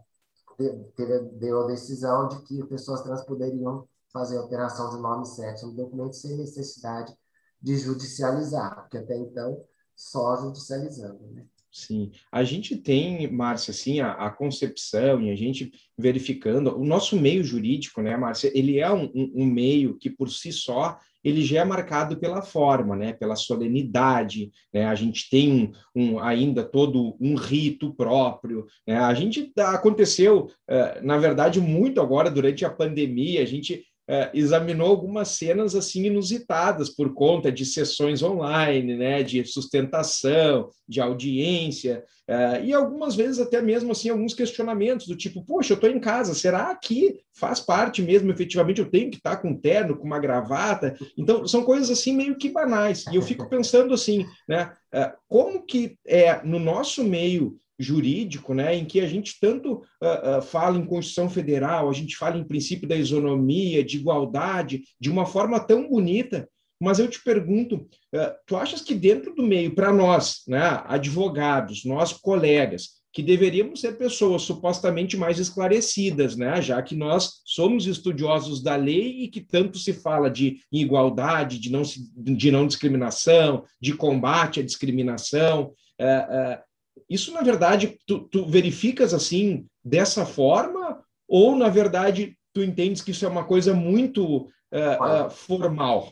deu 1.33 1.63
a 1.63 1.67
decisão 1.67 2.29
de 2.29 2.41
que 2.43 2.63
pessoas 2.63 3.03
trans 3.03 3.23
poderiam 3.25 3.85
fazer 4.11 4.37
alteração 4.37 4.89
de 4.89 5.01
nome 5.01 5.25
certo 5.25 5.67
no 5.67 5.73
documento 5.73 6.15
sem 6.15 6.37
necessidade 6.37 7.13
de 7.61 7.77
judicializar, 7.77 8.81
porque 8.81 8.97
até 8.97 9.15
então 9.17 9.61
só 9.95 10.37
judicializando, 10.37 11.19
né? 11.33 11.45
Sim, 11.69 12.11
a 12.31 12.43
gente 12.43 12.77
tem, 12.77 13.31
Márcia, 13.31 13.71
assim, 13.71 13.99
a, 13.99 14.13
a, 14.13 14.31
concepção 14.31 15.21
e 15.21 15.29
a 15.29 15.35
gente 15.35 15.71
verificando, 15.95 16.75
o 16.75 16.83
nosso 16.83 17.15
meio 17.19 17.43
jurídico, 17.43 18.01
né, 18.01 18.17
Márcia, 18.17 18.51
ele 18.57 18.79
é 18.79 18.91
um, 18.91 19.11
um 19.13 19.45
meio 19.45 19.95
que 19.95 20.09
por 20.09 20.29
si 20.29 20.51
só 20.51 20.97
ele 21.27 21.43
já 21.43 21.61
é 21.61 21.65
marcado 21.65 22.17
pela 22.17 22.41
forma, 22.41 22.95
né, 22.95 23.11
pela 23.11 23.35
solenidade, 23.35 24.49
né, 24.73 24.85
a 24.85 24.95
gente 24.95 25.29
tem 25.29 25.73
um, 25.93 26.13
um 26.13 26.19
ainda 26.19 26.63
todo 26.63 27.17
um 27.19 27.35
rito 27.35 27.93
próprio, 27.93 28.65
né, 28.87 28.97
a 28.97 29.13
gente 29.13 29.51
aconteceu, 29.57 30.49
uh, 30.69 31.05
na 31.05 31.17
verdade, 31.17 31.59
muito 31.59 31.99
agora 31.99 32.31
durante 32.31 32.63
a 32.63 32.69
pandemia, 32.69 33.41
a 33.41 33.45
gente 33.45 33.83
é, 34.07 34.29
examinou 34.33 34.87
algumas 34.87 35.29
cenas 35.29 35.75
assim 35.75 36.05
inusitadas 36.05 36.89
por 36.89 37.13
conta 37.13 37.51
de 37.51 37.65
sessões 37.65 38.23
online, 38.23 38.95
né, 38.95 39.23
de 39.23 39.43
sustentação, 39.45 40.69
de 40.87 41.01
audiência, 41.01 42.03
é, 42.27 42.63
e 42.63 42.73
algumas 42.73 43.15
vezes 43.15 43.39
até 43.39 43.61
mesmo 43.61 43.91
assim 43.91 44.09
alguns 44.09 44.33
questionamentos 44.33 45.07
do 45.07 45.15
tipo, 45.15 45.43
poxa, 45.45 45.73
eu 45.73 45.75
estou 45.75 45.89
em 45.89 45.99
casa, 45.99 46.33
será 46.33 46.75
que 46.75 47.19
faz 47.33 47.59
parte 47.59 48.01
mesmo, 48.01 48.31
efetivamente, 48.31 48.81
eu 48.81 48.89
tenho 48.89 49.09
que 49.09 49.17
estar 49.17 49.37
com 49.37 49.49
um 49.49 49.57
terno, 49.57 49.95
com 49.95 50.05
uma 50.05 50.19
gravata? 50.19 50.97
Então, 51.17 51.47
são 51.47 51.63
coisas 51.63 51.89
assim 51.89 52.13
meio 52.13 52.37
que 52.37 52.49
banais. 52.49 53.05
E 53.11 53.15
eu 53.15 53.21
fico 53.21 53.47
pensando 53.47 53.93
assim, 53.93 54.25
né, 54.47 54.73
é, 54.93 55.13
como 55.29 55.65
que 55.65 55.97
é 56.05 56.43
no 56.43 56.59
nosso 56.59 57.03
meio 57.03 57.57
jurídico, 57.79 58.53
né, 58.53 58.75
em 58.75 58.85
que 58.85 58.99
a 58.99 59.07
gente 59.07 59.39
tanto 59.39 59.73
uh, 59.73 60.39
uh, 60.39 60.41
fala 60.41 60.77
em 60.77 60.85
Constituição 60.85 61.29
Federal, 61.29 61.89
a 61.89 61.93
gente 61.93 62.15
fala 62.15 62.37
em 62.37 62.43
princípio 62.43 62.87
da 62.87 62.95
isonomia, 62.95 63.83
de 63.83 63.97
igualdade, 63.97 64.83
de 64.99 65.09
uma 65.09 65.25
forma 65.25 65.59
tão 65.59 65.87
bonita, 65.87 66.49
mas 66.81 66.99
eu 66.99 67.07
te 67.07 67.23
pergunto, 67.23 67.75
uh, 67.75 68.33
tu 68.45 68.55
achas 68.55 68.81
que 68.81 68.95
dentro 68.95 69.33
do 69.33 69.43
meio, 69.43 69.73
para 69.73 69.93
nós, 69.93 70.41
né, 70.47 70.81
advogados, 70.85 71.85
nós 71.85 72.13
colegas, 72.13 72.97
que 73.13 73.23
deveríamos 73.23 73.81
ser 73.81 73.97
pessoas 73.97 74.43
supostamente 74.43 75.17
mais 75.17 75.39
esclarecidas, 75.39 76.35
né, 76.35 76.61
já 76.61 76.81
que 76.83 76.95
nós 76.95 77.41
somos 77.45 77.87
estudiosos 77.87 78.61
da 78.61 78.75
lei 78.75 79.23
e 79.23 79.27
que 79.27 79.41
tanto 79.41 79.79
se 79.79 79.91
fala 79.91 80.29
de 80.29 80.59
igualdade, 80.71 81.59
de 81.59 81.71
não, 81.71 81.81
de 82.15 82.51
não 82.51 82.67
discriminação, 82.67 83.63
de 83.81 83.93
combate 83.93 84.59
à 84.59 84.63
discriminação, 84.63 85.73
uh, 85.99 86.67
isso, 87.09 87.31
na 87.33 87.41
verdade, 87.41 87.99
tu, 88.05 88.19
tu 88.27 88.45
verificas 88.45 89.13
assim, 89.13 89.67
dessa 89.83 90.25
forma, 90.25 91.03
ou, 91.27 91.55
na 91.55 91.69
verdade, 91.69 92.37
tu 92.53 92.63
entendes 92.63 93.01
que 93.01 93.11
isso 93.11 93.25
é 93.25 93.29
uma 93.29 93.45
coisa 93.45 93.73
muito 93.73 94.45
uh, 94.45 95.25
uh, 95.25 95.29
formal? 95.29 96.11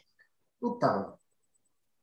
Então, 0.62 1.16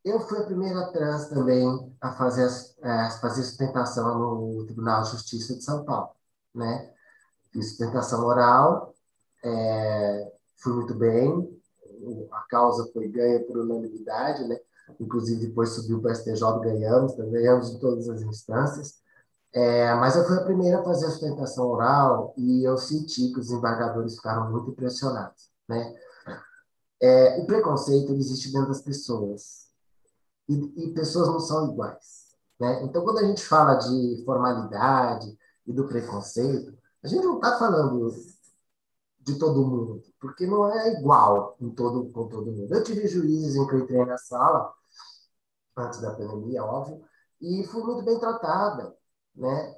eu 0.05 0.21
fui 0.21 0.39
a 0.39 0.45
primeira 0.45 0.91
trans 0.93 1.29
também 1.29 1.95
a 2.01 2.13
fazer, 2.13 2.49
a 2.83 3.11
fazer 3.21 3.43
sustentação 3.45 4.19
no 4.19 4.65
Tribunal 4.65 5.03
de 5.03 5.11
Justiça 5.11 5.55
de 5.55 5.63
São 5.63 5.85
Paulo, 5.85 6.11
né? 6.55 6.91
Fiz 7.53 7.69
sustentação 7.69 8.25
oral, 8.25 8.95
é, 9.45 10.33
fui 10.57 10.73
muito 10.73 10.95
bem, 10.95 11.61
a 12.33 12.41
causa 12.49 12.91
foi 12.93 13.09
ganha 13.09 13.41
por 13.45 13.59
unanimidade, 13.59 14.47
né? 14.49 14.59
Inclusive 15.01 15.47
depois 15.47 15.71
subiu 15.71 16.01
para 16.01 16.13
o 16.13 16.15
STJ, 16.15 16.61
ganhamos, 16.61 17.15
ganhamos 17.15 17.71
em 17.71 17.79
todas 17.79 18.09
as 18.09 18.23
instâncias. 18.23 19.03
É, 19.55 19.95
mas 19.97 20.17
eu 20.17 20.25
fui 20.25 20.37
a 20.37 20.45
primeira 20.45 20.81
a 20.81 20.85
fazer 20.85 21.07
a 21.07 21.11
sustentação 21.11 21.67
oral 21.67 22.33
e 22.39 22.65
eu 22.65 22.79
senti 22.79 23.31
que 23.33 23.39
os 23.39 23.51
embargadores 23.51 24.17
ficaram 24.17 24.51
muito 24.51 24.71
impressionados. 24.71 25.51
Né? 25.69 25.95
É, 27.01 27.39
o 27.41 27.47
preconceito 27.47 28.13
existe 28.13 28.51
dentro 28.51 28.69
das 28.69 28.81
pessoas 28.81 29.67
e, 30.49 30.55
e, 30.85 30.95
pessoas 30.95 31.29
não 31.29 31.41
são 31.41 31.71
iguais. 31.71 32.35
Né? 32.59 32.83
Então, 32.85 33.05
quando 33.05 33.19
a 33.19 33.25
gente 33.25 33.45
fala 33.45 33.75
de 33.75 34.23
formalidade 34.25 35.37
e 35.67 35.73
do 35.73 35.87
preconceito, 35.87 36.73
a 37.03 37.09
gente 37.09 37.25
não 37.25 37.37
está 37.37 37.59
falando 37.59 38.15
de 39.21 39.39
todo 39.39 39.67
mundo, 39.67 40.03
porque 40.21 40.47
não 40.47 40.73
é 40.73 40.99
igual 40.99 41.57
em 41.61 41.71
todo, 41.71 42.11
com 42.11 42.27
todo 42.29 42.51
mundo. 42.51 42.75
Eu 42.75 42.83
tive 42.83 43.07
juízes 43.07 43.55
em 43.55 43.67
que 43.67 43.75
eu 43.75 43.81
entrei 43.81 44.05
na 44.05 44.19
sala 44.19 44.73
antes 45.77 46.01
da 46.01 46.15
pandemia, 46.15 46.65
óbvio, 46.65 47.03
e 47.41 47.65
fui 47.65 47.83
muito 47.83 48.05
bem 48.05 48.19
tratada, 48.19 48.95
né? 49.35 49.77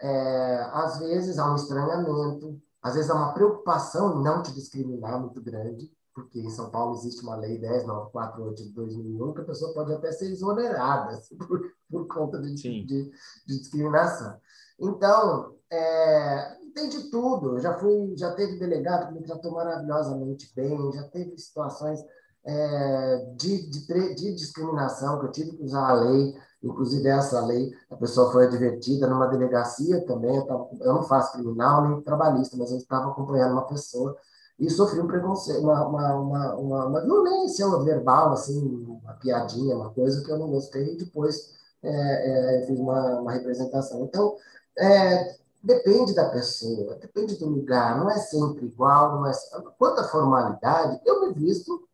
É, 0.00 0.62
às 0.72 0.98
vezes 0.98 1.38
há 1.38 1.52
um 1.52 1.54
estranhamento, 1.54 2.60
às 2.82 2.94
vezes 2.94 3.10
há 3.10 3.14
uma 3.14 3.32
preocupação 3.32 4.18
em 4.18 4.24
não 4.24 4.42
te 4.42 4.52
discriminar 4.52 5.20
muito 5.20 5.40
grande, 5.40 5.92
porque 6.14 6.40
em 6.40 6.50
São 6.50 6.70
Paulo 6.70 6.94
existe 6.96 7.22
uma 7.22 7.36
lei 7.36 7.58
10948 7.58 8.64
de 8.64 8.72
2001 8.72 9.32
que 9.32 9.40
a 9.40 9.44
pessoa 9.44 9.72
pode 9.72 9.92
até 9.92 10.10
ser 10.12 10.30
exonerada 10.30 11.12
assim, 11.12 11.36
por, 11.38 11.60
por 11.90 12.06
conta 12.06 12.40
de, 12.40 12.54
de, 12.54 12.84
de, 12.84 13.10
discriminação. 13.46 14.36
Então, 14.78 15.56
é, 15.70 16.56
tem 16.74 16.88
de 16.88 17.10
tudo. 17.10 17.58
Já 17.60 17.78
fui, 17.78 18.16
já 18.16 18.34
teve 18.34 18.58
delegado 18.58 19.08
que 19.08 19.14
me 19.14 19.22
tratou 19.22 19.52
maravilhosamente 19.52 20.52
bem, 20.54 20.92
já 20.92 21.04
teve 21.04 21.38
situações 21.38 22.00
é, 22.44 23.16
de, 23.36 23.70
de, 23.70 24.14
de, 24.14 24.34
discriminação, 24.34 25.20
que 25.20 25.26
eu 25.26 25.32
tive 25.32 25.56
que 25.56 25.62
usar 25.62 25.90
a 25.90 25.94
lei, 25.94 26.34
inclusive 26.62 27.08
essa 27.08 27.44
lei, 27.44 27.72
a 27.90 27.96
pessoa 27.96 28.32
foi 28.32 28.46
advertida 28.46 29.06
numa 29.06 29.26
delegacia 29.26 30.04
também, 30.06 30.36
eu, 30.36 30.46
tava, 30.46 30.68
eu 30.80 30.94
não 30.94 31.02
faço 31.02 31.32
criminal 31.32 31.88
nem 31.88 32.00
trabalhista, 32.02 32.56
mas 32.56 32.70
eu 32.70 32.78
estava 32.78 33.10
acompanhando 33.10 33.52
uma 33.52 33.66
pessoa 33.66 34.16
e 34.58 34.70
sofri 34.70 35.00
um 35.00 35.06
preconceito, 35.06 35.60
uma, 35.60 35.86
uma, 35.86 36.14
uma, 36.14 36.54
uma, 36.56 37.00
violência 37.00 37.68
verbal, 37.78 38.32
assim, 38.32 38.60
uma 38.86 39.14
piadinha, 39.14 39.76
uma 39.76 39.90
coisa 39.90 40.22
que 40.22 40.30
eu 40.30 40.38
não 40.38 40.50
gostei, 40.50 40.94
e 40.94 40.96
depois 40.96 41.52
é, 41.82 42.60
é, 42.60 42.66
fiz 42.66 42.78
uma, 42.78 43.20
uma 43.20 43.32
representação. 43.32 44.04
Então, 44.04 44.36
é, 44.78 45.36
depende 45.62 46.14
da 46.14 46.28
pessoa, 46.28 46.96
depende 46.96 47.36
do 47.36 47.48
lugar, 47.48 47.98
não 47.98 48.10
é 48.10 48.18
sempre 48.18 48.66
igual, 48.66 49.16
não 49.16 49.26
é... 49.26 49.32
Quanto 49.78 50.00
à 50.00 50.04
formalidade, 50.04 51.00
eu 51.04 51.22
me 51.22 51.34
visto 51.34 51.88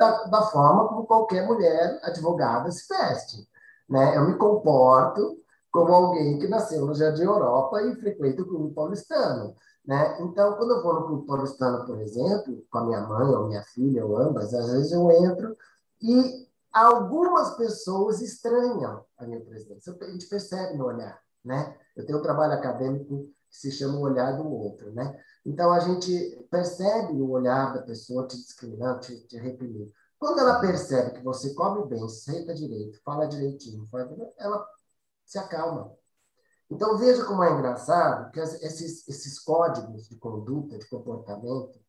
da, 0.00 0.24
da 0.24 0.42
forma 0.46 0.88
como 0.88 1.06
qualquer 1.06 1.46
mulher 1.46 2.00
advogada 2.02 2.72
se 2.72 2.88
veste. 2.88 3.46
Né? 3.86 4.16
Eu 4.16 4.26
me 4.26 4.38
comporto 4.38 5.38
como 5.70 5.92
alguém 5.92 6.38
que 6.38 6.48
nasceu 6.48 6.86
no 6.86 6.94
Jardim 6.94 7.24
Europa 7.24 7.82
e 7.82 7.94
frequenta 7.96 8.40
o 8.40 8.46
Clube 8.46 8.74
Paulistano. 8.74 9.54
Né? 9.86 10.16
Então, 10.22 10.54
quando 10.54 10.70
eu 10.72 10.82
vou 10.82 10.94
no 10.94 11.06
Clube 11.06 11.26
Paulistano, 11.26 11.84
por 11.84 12.00
exemplo, 12.00 12.64
com 12.70 12.78
a 12.78 12.84
minha 12.86 13.00
mãe 13.02 13.28
ou 13.28 13.48
minha 13.48 13.62
filha, 13.62 14.06
ou 14.06 14.16
ambas, 14.16 14.54
às 14.54 14.72
vezes 14.72 14.90
eu 14.90 15.10
entro 15.10 15.54
e 16.00 16.48
algumas 16.72 17.56
pessoas 17.56 18.22
estranham 18.22 19.04
a 19.18 19.26
minha 19.26 19.40
presença. 19.40 19.94
A 20.00 20.10
gente 20.10 20.26
percebe 20.28 20.78
no 20.78 20.86
olhar. 20.86 21.20
Né? 21.44 21.76
Eu 21.94 22.06
tenho 22.06 22.18
um 22.18 22.22
trabalho 22.22 22.54
acadêmico 22.54 23.28
que 23.50 23.56
se 23.56 23.72
chama 23.72 23.98
O 23.98 24.02
Olhar 24.02 24.36
do 24.36 24.48
Outro. 24.48 24.92
Né? 24.92 25.22
Então, 25.44 25.72
a 25.72 25.80
gente 25.80 26.46
percebe 26.50 27.14
o 27.14 27.30
olhar 27.30 27.74
da 27.74 27.82
pessoa 27.82 28.26
te 28.26 28.36
discriminando, 28.36 29.00
te, 29.00 29.20
te 29.26 29.36
reprimindo. 29.36 29.92
Quando 30.18 30.38
ela 30.38 30.60
percebe 30.60 31.18
que 31.18 31.24
você 31.24 31.54
come 31.54 31.86
bem, 31.88 32.08
senta 32.08 32.54
direito, 32.54 33.00
fala 33.02 33.26
direitinho, 33.26 33.88
ela 34.38 34.66
se 35.24 35.38
acalma. 35.38 35.94
Então, 36.70 36.96
veja 36.98 37.24
como 37.24 37.42
é 37.42 37.52
engraçado 37.52 38.30
que 38.30 38.38
esses, 38.38 39.08
esses 39.08 39.38
códigos 39.40 40.08
de 40.08 40.16
conduta, 40.16 40.78
de 40.78 40.86
comportamento, 40.88 41.80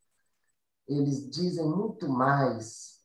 eles 0.88 1.30
dizem 1.30 1.64
muito 1.64 2.08
mais 2.08 3.00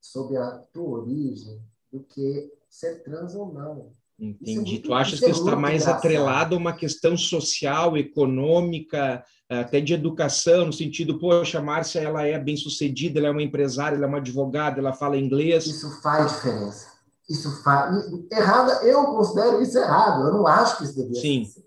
sobre 0.00 0.36
a 0.36 0.58
tua 0.72 1.00
origem 1.00 1.62
do 1.92 2.02
que 2.02 2.56
ser 2.68 3.02
trans 3.02 3.34
ou 3.34 3.52
não. 3.52 3.92
Entendi. 4.18 4.76
É 4.76 4.80
tu 4.80 4.94
achas 4.94 5.18
que 5.18 5.30
está 5.30 5.56
mais 5.56 5.82
engraçado. 5.82 5.98
atrelado 5.98 6.54
a 6.54 6.58
uma 6.58 6.72
questão 6.72 7.16
social, 7.16 7.96
econômica, 7.96 9.24
até 9.50 9.80
de 9.80 9.92
educação, 9.92 10.66
no 10.66 10.72
sentido, 10.72 11.18
poxa, 11.18 11.58
a 11.58 11.62
Márcia 11.62 12.00
ela 12.00 12.24
é 12.24 12.38
bem 12.38 12.56
sucedida, 12.56 13.18
ela 13.18 13.28
é 13.28 13.30
uma 13.30 13.42
empresária, 13.42 13.96
ela 13.96 14.04
é 14.04 14.08
uma 14.08 14.18
advogada, 14.18 14.78
ela 14.78 14.92
fala 14.92 15.16
inglês. 15.16 15.66
Isso 15.66 16.00
faz 16.00 16.32
diferença. 16.32 16.94
Isso 17.28 17.62
faz. 17.62 18.06
Errada, 18.30 18.84
eu 18.84 19.04
considero 19.06 19.62
isso 19.62 19.78
errado. 19.78 20.26
Eu 20.26 20.32
não 20.32 20.46
acho 20.46 20.78
que 20.78 20.84
isso 20.84 20.96
deveria 20.96 21.20
Sim. 21.20 21.44
ser. 21.44 21.64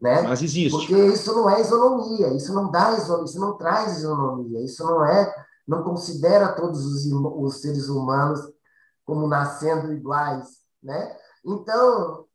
Né? 0.00 0.22
Mas 0.22 0.42
existe. 0.42 0.70
Porque 0.70 0.94
isso 0.94 1.32
não 1.34 1.48
é 1.48 1.60
isonomia, 1.60 2.34
isso 2.34 2.52
não 2.52 2.70
dá 2.70 2.92
isonomia, 2.92 3.24
isso 3.24 3.40
não 3.40 3.56
traz 3.56 3.98
isonomia, 3.98 4.64
isso 4.64 4.84
não 4.84 5.04
é, 5.04 5.34
não 5.66 5.82
considera 5.82 6.52
todos 6.52 6.84
os, 6.84 7.06
os 7.12 7.60
seres 7.60 7.88
humanos 7.88 8.40
como 9.04 9.26
nascendo 9.26 9.92
iguais, 9.92 10.46
né? 10.82 11.16
Então, 11.44 12.26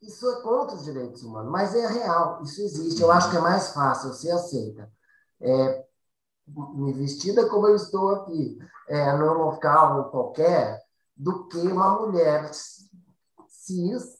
isso 0.00 0.28
é 0.30 0.42
contra 0.42 0.76
os 0.76 0.84
direitos 0.84 1.22
humanos, 1.22 1.50
mas 1.50 1.74
é 1.74 1.86
real, 1.86 2.42
isso 2.42 2.60
existe. 2.62 3.00
Eu 3.00 3.10
acho 3.10 3.30
que 3.30 3.36
é 3.36 3.40
mais 3.40 3.70
fácil, 3.70 4.12
você 4.12 4.30
aceita. 4.30 4.90
É, 5.40 5.84
me 6.46 6.92
vestida 6.92 7.48
como 7.48 7.66
eu 7.66 7.76
estou 7.76 8.10
aqui, 8.10 8.58
é, 8.88 9.16
num 9.16 9.32
local 9.32 10.10
qualquer, 10.10 10.82
do 11.16 11.48
que 11.48 11.58
uma 11.58 11.98
mulher 12.00 12.50
cis, 13.48 14.18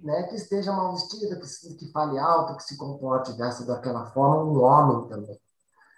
né, 0.00 0.24
que 0.24 0.34
esteja 0.34 0.72
mal 0.72 0.92
vestida, 0.92 1.36
que, 1.36 1.74
que 1.74 1.92
fale 1.92 2.18
alto, 2.18 2.56
que 2.56 2.64
se 2.64 2.76
comporte 2.76 3.32
dessa 3.36 3.64
daquela 3.64 4.06
forma, 4.10 4.44
um 4.44 4.62
homem 4.62 5.08
também. 5.08 5.40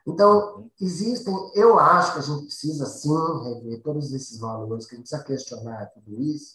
Então, 0.07 0.71
existem, 0.81 1.35
eu 1.55 1.79
acho 1.79 2.15
que 2.15 2.19
a 2.19 2.23
gente 2.23 2.47
precisa 2.47 2.87
sim 2.87 3.15
rever 3.45 3.83
todos 3.83 4.13
esses 4.13 4.39
valores, 4.39 4.87
que 4.87 4.95
a 4.95 4.99
gente 4.99 5.09
precisa 5.09 5.25
questionar 5.25 5.87
tudo 5.87 6.21
isso, 6.21 6.55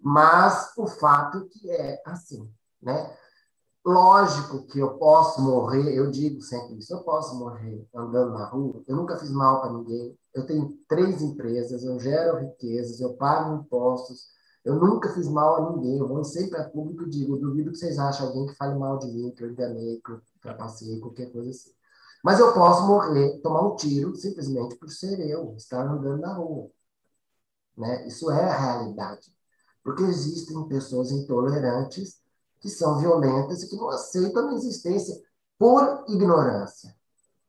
mas 0.00 0.72
o 0.76 0.86
fato 0.86 1.46
que 1.46 1.70
é 1.70 2.00
assim, 2.04 2.50
né? 2.82 3.16
Lógico 3.84 4.66
que 4.66 4.80
eu 4.80 4.98
posso 4.98 5.40
morrer, 5.40 5.94
eu 5.94 6.10
digo 6.10 6.40
sempre 6.42 6.76
isso, 6.78 6.92
eu 6.92 7.04
posso 7.04 7.38
morrer 7.38 7.86
andando 7.94 8.32
na 8.32 8.46
rua, 8.46 8.82
eu 8.86 8.96
nunca 8.96 9.16
fiz 9.16 9.30
mal 9.30 9.60
para 9.60 9.72
ninguém, 9.72 10.18
eu 10.34 10.44
tenho 10.44 10.76
três 10.88 11.22
empresas, 11.22 11.84
eu 11.84 11.98
gero 12.00 12.38
riquezas, 12.38 13.00
eu 13.00 13.14
pago 13.14 13.54
impostos, 13.54 14.26
eu 14.64 14.74
nunca 14.74 15.08
fiz 15.14 15.28
mal 15.28 15.54
a 15.54 15.72
ninguém, 15.72 15.98
eu 15.98 16.08
vou 16.08 16.24
sempre 16.24 16.58
a 16.58 16.68
público 16.68 17.04
e 17.04 17.10
digo, 17.10 17.36
duvido 17.36 17.70
que 17.70 17.78
vocês 17.78 17.96
achem 18.00 18.26
alguém 18.26 18.46
que 18.46 18.56
fale 18.56 18.76
mal 18.76 18.98
de 18.98 19.06
mim, 19.06 19.30
que 19.30 19.44
eu 19.44 19.50
enganei, 19.50 20.00
que 20.04 20.10
eu 20.10 20.20
ultrapassei, 20.34 20.98
qualquer 20.98 21.30
coisa 21.30 21.50
assim. 21.50 21.70
Mas 22.24 22.40
eu 22.40 22.52
posso 22.52 22.84
morrer, 22.88 23.38
tomar 23.40 23.62
um 23.62 23.76
tiro, 23.76 24.16
simplesmente 24.16 24.74
por 24.74 24.90
ser 24.90 25.20
eu, 25.20 25.54
estar 25.56 25.86
andando 25.86 26.20
na 26.20 26.34
rua. 26.34 26.68
Né? 27.76 28.08
Isso 28.08 28.28
é 28.32 28.42
a 28.42 28.58
realidade. 28.58 29.35
Porque 29.86 30.02
existem 30.02 30.60
pessoas 30.66 31.12
intolerantes 31.12 32.20
que 32.58 32.68
são 32.68 32.98
violentas 32.98 33.62
e 33.62 33.68
que 33.68 33.76
não 33.76 33.88
aceitam 33.88 34.48
a 34.48 34.54
existência 34.54 35.16
por 35.56 36.04
ignorância. 36.08 36.92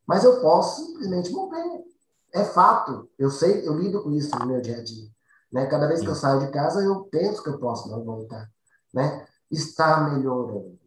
Mas 0.05 0.23
eu 0.23 0.39
posso 0.39 0.85
simplesmente 0.85 1.31
morrer. 1.31 1.83
É 2.31 2.45
fato. 2.45 3.09
Eu 3.17 3.31
sei, 3.31 3.67
eu 3.67 3.75
lido 3.75 4.03
com 4.03 4.11
isso 4.11 4.37
no 4.37 4.45
meu 4.45 4.61
dia 4.61 4.77
a 4.77 4.83
dia. 4.83 5.09
Né? 5.51 5.65
Cada 5.65 5.87
vez 5.87 6.01
que 6.01 6.05
eu 6.05 6.13
saio 6.13 6.41
de 6.41 6.51
casa, 6.51 6.79
eu 6.83 7.05
penso 7.05 7.41
que 7.41 7.49
eu 7.49 7.57
posso 7.57 7.89
não 7.89 8.03
voltar. 8.03 8.47
Né? 8.93 9.25
Está 9.49 10.01
melhorando. 10.01 10.77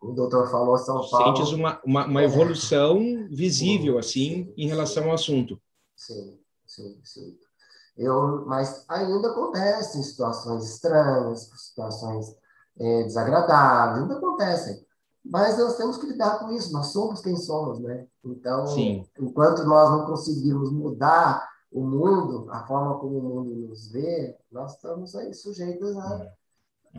O 0.00 0.12
doutor 0.12 0.48
falou 0.48 0.78
São 0.78 1.10
Paulo. 1.10 1.36
Sentes 1.36 1.52
uma, 1.52 1.82
uma, 1.84 2.06
uma 2.06 2.22
evolução 2.22 2.98
é. 2.98 3.26
visível, 3.34 3.94
sim, 3.94 3.98
assim, 3.98 4.44
sim, 4.44 4.54
em 4.56 4.68
relação 4.68 5.06
ao 5.06 5.14
assunto. 5.14 5.60
Sim, 5.96 6.38
sim, 6.64 7.00
sim. 7.02 7.36
Eu, 7.96 8.44
mas 8.46 8.84
ainda 8.88 9.30
acontecem 9.30 10.02
situações 10.02 10.64
estranhas, 10.64 11.50
situações 11.56 12.36
é, 12.78 13.04
desagradáveis, 13.04 14.02
ainda 14.02 14.18
acontecem. 14.18 14.84
Mas 15.24 15.58
nós 15.58 15.76
temos 15.76 15.96
que 15.96 16.06
lidar 16.06 16.38
com 16.38 16.52
isso, 16.52 16.72
nós 16.72 16.88
somos 16.88 17.20
quem 17.20 17.36
somos, 17.36 17.80
né? 17.80 18.06
Então, 18.24 18.66
Sim. 18.66 19.04
enquanto 19.18 19.64
nós 19.64 19.90
não 19.90 20.06
conseguirmos 20.06 20.70
mudar 20.70 21.48
o 21.72 21.80
mundo, 21.80 22.46
a 22.50 22.64
forma 22.66 22.98
como 22.98 23.18
o 23.18 23.22
mundo 23.22 23.68
nos 23.68 23.90
vê, 23.90 24.36
nós 24.52 24.74
estamos 24.74 25.16
aí 25.16 25.34
sujeitos 25.34 25.96
a, 25.96 26.24
é. 26.24 26.32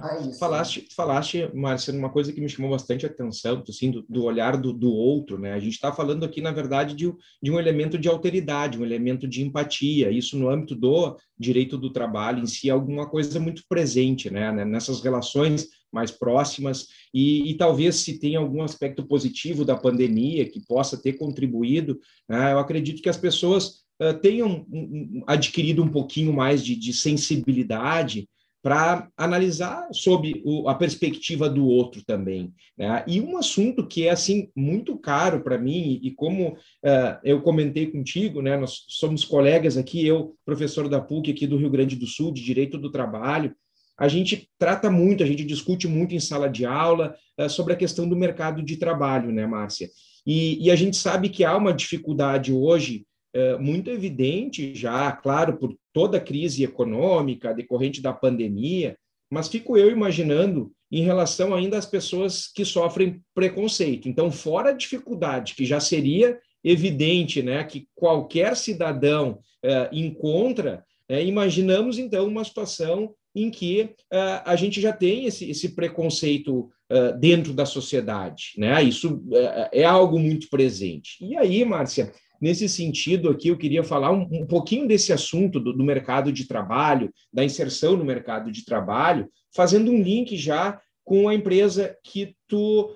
A 0.01 0.19
isso. 0.19 0.39
Falaste, 0.39 0.81
né? 0.81 0.85
falaste, 0.95 1.49
Márcia, 1.53 1.93
uma 1.93 2.09
coisa 2.09 2.31
que 2.31 2.41
me 2.41 2.49
chamou 2.49 2.71
bastante 2.71 3.05
a 3.05 3.09
atenção, 3.09 3.63
assim, 3.67 3.91
do, 3.91 4.05
do 4.07 4.23
olhar 4.23 4.57
do, 4.57 4.73
do, 4.73 4.91
outro, 4.91 5.39
né? 5.39 5.53
A 5.53 5.59
gente 5.59 5.73
está 5.73 5.91
falando 5.91 6.23
aqui, 6.23 6.41
na 6.41 6.51
verdade, 6.51 6.95
de, 6.95 7.13
de 7.41 7.51
um 7.51 7.59
elemento 7.59 7.97
de 7.97 8.07
alteridade, 8.07 8.79
um 8.79 8.85
elemento 8.85 9.27
de 9.27 9.41
empatia. 9.41 10.11
Isso 10.11 10.37
no 10.37 10.49
âmbito 10.49 10.75
do 10.75 11.17
direito 11.37 11.77
do 11.77 11.91
trabalho 11.91 12.43
em 12.43 12.47
si 12.47 12.69
é 12.69 12.71
alguma 12.71 13.07
coisa 13.07 13.39
muito 13.39 13.63
presente, 13.67 14.29
né? 14.29 14.51
Nessas 14.65 15.01
relações 15.01 15.67
mais 15.91 16.11
próximas, 16.11 16.87
e, 17.13 17.49
e, 17.49 17.53
talvez 17.55 17.95
se 17.95 18.19
tenha 18.19 18.39
algum 18.39 18.61
aspecto 18.61 19.07
positivo 19.07 19.63
da 19.63 19.75
pandemia 19.75 20.47
que 20.47 20.65
possa 20.65 21.01
ter 21.01 21.13
contribuído, 21.13 21.99
né, 22.27 22.51
eu 22.51 22.59
acredito 22.59 23.01
que 23.01 23.09
as 23.09 23.17
pessoas 23.17 23.83
uh, 24.01 24.13
tenham 24.21 24.65
um, 24.71 24.79
um, 24.79 25.23
adquirido 25.25 25.81
um 25.81 25.87
pouquinho 25.87 26.33
mais 26.33 26.63
de, 26.63 26.75
de 26.75 26.93
sensibilidade 26.93 28.27
para 28.61 29.07
analisar 29.15 29.87
sob 29.91 30.41
o, 30.43 30.67
a 30.67 30.75
perspectiva 30.75 31.49
do 31.49 31.65
outro 31.65 32.03
também. 32.05 32.53
Né? 32.77 33.03
E 33.07 33.21
um 33.21 33.37
assunto 33.37 33.87
que 33.87 34.07
é 34.07 34.09
assim 34.09 34.49
muito 34.55 34.97
caro 34.97 35.41
para 35.41 35.57
mim, 35.57 35.99
e 36.03 36.11
como 36.11 36.49
uh, 36.49 37.19
eu 37.23 37.41
comentei 37.41 37.87
contigo, 37.87 38.41
né, 38.41 38.57
nós 38.57 38.85
somos 38.89 39.23
colegas 39.23 39.77
aqui, 39.77 40.05
eu, 40.05 40.35
professor 40.45 40.89
da 40.89 40.99
PUC 40.99 41.31
aqui 41.31 41.47
do 41.47 41.57
Rio 41.57 41.69
Grande 41.69 41.95
do 41.95 42.07
Sul, 42.07 42.33
de 42.33 42.43
Direito 42.43 42.77
do 42.77 42.91
Trabalho, 42.91 43.55
a 43.97 44.07
gente 44.07 44.49
trata 44.59 44.91
muito, 44.91 45.23
a 45.23 45.25
gente 45.25 45.43
discute 45.43 45.87
muito 45.87 46.13
em 46.13 46.19
sala 46.19 46.49
de 46.49 46.65
aula 46.65 47.15
uh, 47.39 47.49
sobre 47.49 47.73
a 47.73 47.77
questão 47.77 48.07
do 48.07 48.15
mercado 48.15 48.61
de 48.61 48.77
trabalho, 48.77 49.31
né, 49.31 49.45
Márcia? 49.47 49.89
E, 50.25 50.65
e 50.65 50.69
a 50.69 50.75
gente 50.75 50.97
sabe 50.97 51.29
que 51.29 51.45
há 51.45 51.55
uma 51.55 51.73
dificuldade 51.73 52.51
hoje 52.51 53.05
uh, 53.35 53.63
muito 53.63 53.89
evidente 53.89 54.75
já, 54.75 55.11
claro, 55.11 55.57
por 55.57 55.75
toda 55.97 56.19
a 56.19 56.21
crise 56.21 56.63
econômica 56.63 57.55
decorrente 57.55 58.03
da 58.03 58.13
pandemia, 58.13 58.95
mas 59.31 59.47
fico 59.47 59.75
eu 59.75 59.89
imaginando 59.89 60.71
em 60.91 61.01
relação 61.01 61.55
ainda 61.55 61.75
às 61.75 61.87
pessoas 61.87 62.47
que 62.53 62.63
sofrem 62.63 63.19
preconceito. 63.33 64.07
Então, 64.07 64.31
fora 64.31 64.69
a 64.69 64.73
dificuldade 64.73 65.55
que 65.55 65.65
já 65.65 65.79
seria 65.79 66.37
evidente, 66.63 67.41
né, 67.41 67.63
que 67.63 67.87
qualquer 67.95 68.55
cidadão 68.55 69.39
uh, 69.65 69.89
encontra, 69.91 70.85
imaginamos 71.09 71.97
então 71.97 72.27
uma 72.27 72.43
situação 72.43 73.15
em 73.35 73.49
que 73.49 73.89
uh, 74.13 74.41
a 74.45 74.55
gente 74.55 74.79
já 74.79 74.93
tem 74.93 75.25
esse, 75.25 75.49
esse 75.49 75.69
preconceito 75.69 76.69
uh, 76.91 77.17
dentro 77.19 77.53
da 77.53 77.65
sociedade, 77.65 78.51
né? 78.55 78.83
Isso 78.83 79.15
uh, 79.15 79.69
é 79.71 79.83
algo 79.83 80.19
muito 80.19 80.47
presente. 80.49 81.17
E 81.21 81.35
aí, 81.35 81.65
Márcia, 81.65 82.11
nesse 82.41 82.67
sentido 82.69 83.29
aqui, 83.29 83.49
eu 83.49 83.57
queria 83.57 83.83
falar 83.83 84.11
um, 84.11 84.27
um 84.31 84.45
pouquinho 84.45 84.87
desse 84.87 85.11
assunto 85.13 85.59
do, 85.59 85.73
do, 85.73 85.83
mercado 85.83 86.31
de 86.31 86.47
trabalho, 86.47 87.11
da 87.31 87.43
inserção 87.43 87.95
no 87.97 88.05
mercado 88.05 88.51
de 88.51 88.65
trabalho, 88.65 89.29
fazendo 89.55 89.91
um 89.91 90.01
link 90.01 90.35
já 90.37 90.79
com 91.03 91.29
a 91.29 91.33
empresa 91.33 91.95
que 92.03 92.35
tu 92.47 92.93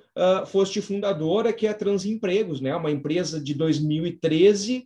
foste 0.48 0.82
fundadora, 0.82 1.54
que 1.54 1.66
é 1.66 1.70
a 1.70 1.74
Transempregos, 1.74 2.60
né? 2.60 2.76
Uma 2.76 2.92
empresa 2.92 3.42
de 3.42 3.54
2013 3.54 4.86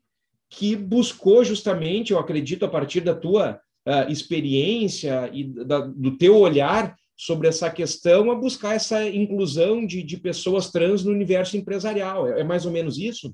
que 0.49 0.75
buscou 0.75 1.43
justamente, 1.43 2.13
eu 2.13 2.19
acredito, 2.19 2.65
a 2.65 2.69
partir 2.69 3.01
da 3.01 3.15
tua 3.15 3.59
uh, 3.87 4.11
experiência 4.11 5.29
e 5.33 5.43
da, 5.43 5.79
do 5.79 6.17
teu 6.17 6.37
olhar 6.37 6.95
sobre 7.17 7.47
essa 7.47 7.69
questão 7.69 8.29
a 8.29 8.35
buscar 8.35 8.75
essa 8.75 9.07
inclusão 9.07 9.85
de, 9.85 10.03
de 10.03 10.17
pessoas 10.17 10.69
trans 10.69 11.03
no 11.03 11.11
universo 11.11 11.55
empresarial. 11.55 12.27
É, 12.27 12.41
é 12.41 12.43
mais 12.43 12.65
ou 12.65 12.71
menos 12.71 12.97
isso? 12.97 13.33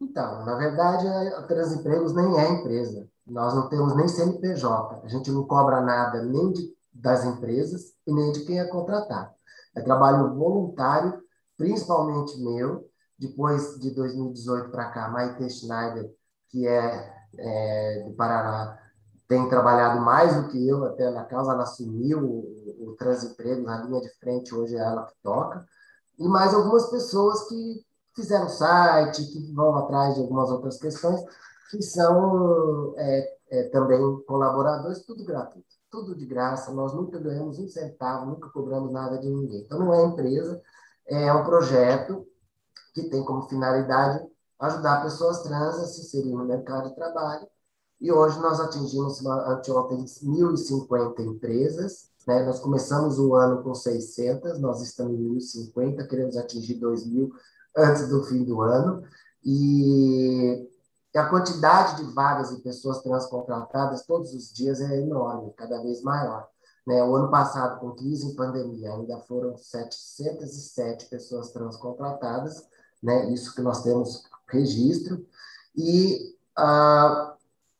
Então, 0.00 0.44
na 0.44 0.56
verdade, 0.56 1.06
a 1.06 1.42
Transempregos 1.42 2.14
nem 2.14 2.38
é 2.38 2.50
empresa. 2.50 3.08
Nós 3.26 3.54
não 3.54 3.68
temos 3.68 3.96
nem 3.96 4.08
CNPJ. 4.08 5.00
A 5.02 5.08
gente 5.08 5.30
não 5.30 5.44
cobra 5.46 5.80
nada 5.80 6.22
nem 6.22 6.52
de, 6.52 6.74
das 6.92 7.24
empresas 7.24 7.94
e 8.06 8.12
nem 8.12 8.32
de 8.32 8.44
quem 8.44 8.60
é 8.60 8.64
contratado. 8.66 9.32
É 9.74 9.80
trabalho 9.80 10.34
voluntário, 10.34 11.22
principalmente 11.56 12.38
meu. 12.42 12.88
Depois 13.18 13.78
de 13.78 13.94
2018 13.94 14.70
para 14.70 14.90
cá, 14.90 15.08
Maite 15.08 15.48
Schneider, 15.48 16.10
que 16.50 16.66
é, 16.66 17.14
é 17.38 18.04
do 18.06 18.14
Paraná, 18.14 18.78
tem 19.26 19.48
trabalhado 19.48 20.00
mais 20.00 20.34
do 20.36 20.48
que 20.48 20.68
eu 20.68 20.84
até 20.84 21.10
na 21.10 21.24
causa, 21.24 21.52
ela 21.52 21.62
assumiu 21.62 22.20
o, 22.20 22.90
o 22.90 22.96
transemprego 22.96 23.62
na 23.62 23.82
linha 23.82 24.00
de 24.00 24.10
frente, 24.18 24.54
hoje 24.54 24.76
é 24.76 24.80
ela 24.80 25.06
que 25.06 25.14
toca, 25.22 25.64
e 26.18 26.28
mais 26.28 26.52
algumas 26.52 26.90
pessoas 26.90 27.48
que 27.48 27.84
fizeram 28.14 28.48
site, 28.48 29.24
que 29.26 29.52
vão 29.52 29.76
atrás 29.76 30.14
de 30.14 30.20
algumas 30.20 30.50
outras 30.50 30.78
questões, 30.78 31.20
que 31.70 31.82
são 31.82 32.94
é, 32.96 33.36
é, 33.50 33.62
também 33.64 34.00
colaboradores, 34.26 35.04
tudo 35.04 35.24
gratuito, 35.24 35.66
tudo 35.90 36.14
de 36.14 36.26
graça, 36.26 36.72
nós 36.72 36.92
nunca 36.94 37.18
ganhamos 37.18 37.58
um 37.58 37.68
centavo, 37.68 38.26
nunca 38.26 38.48
cobramos 38.50 38.92
nada 38.92 39.18
de 39.18 39.28
ninguém. 39.28 39.62
Então, 39.62 39.78
não 39.78 39.92
é 39.92 40.04
empresa, 40.04 40.60
é 41.06 41.32
um 41.32 41.44
projeto 41.44 42.26
que 42.94 43.04
tem 43.10 43.24
como 43.24 43.48
finalidade 43.48 44.24
ajudar 44.58 45.02
pessoas 45.02 45.42
trans 45.42 45.78
a 45.78 45.86
se 45.86 46.00
inserir 46.00 46.32
no 46.32 46.44
mercado 46.44 46.88
de 46.88 46.94
trabalho 46.94 47.46
e 48.00 48.12
hoje 48.12 48.38
nós 48.38 48.60
atingimos, 48.60 49.24
anteontem, 49.24 50.04
1.050 50.04 51.20
empresas. 51.20 52.10
Né? 52.26 52.44
Nós 52.44 52.60
começamos 52.60 53.18
o 53.18 53.34
ano 53.34 53.62
com 53.62 53.74
600, 53.74 54.60
nós 54.60 54.82
estamos 54.82 55.18
em 55.18 55.70
1.050, 55.70 56.06
queremos 56.06 56.36
atingir 56.36 56.78
2.000 56.80 57.30
antes 57.76 58.08
do 58.08 58.24
fim 58.24 58.44
do 58.44 58.60
ano. 58.62 59.02
E 59.44 60.68
a 61.14 61.28
quantidade 61.28 62.02
de 62.02 62.12
vagas 62.12 62.50
e 62.50 62.60
pessoas 62.60 63.02
transcontratadas 63.02 64.04
todos 64.04 64.34
os 64.34 64.52
dias 64.52 64.80
é 64.80 65.00
enorme, 65.00 65.52
cada 65.56 65.80
vez 65.82 66.02
maior. 66.02 66.48
Né? 66.86 67.02
O 67.02 67.14
ano 67.14 67.30
passado, 67.30 67.78
com 67.80 67.92
crise 67.92 68.32
e 68.32 68.34
pandemia, 68.34 68.92
ainda 68.92 69.18
foram 69.20 69.56
707 69.56 71.06
pessoas 71.06 71.50
transcontratadas, 71.50 72.66
né? 73.02 73.30
isso 73.30 73.54
que 73.54 73.62
nós 73.62 73.82
temos 73.82 74.24
registro. 74.48 75.24
E 75.76 76.36
uh, 76.58 77.34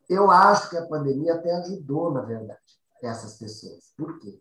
eu 0.09 0.31
acho 0.31 0.71
que 0.71 0.77
a 0.77 0.87
pandemia 0.87 1.35
até 1.35 1.53
ajudou, 1.57 2.13
na 2.13 2.23
verdade, 2.23 2.61
essas 3.03 3.37
pessoas. 3.37 3.93
Por 3.97 4.19
quê? 4.21 4.41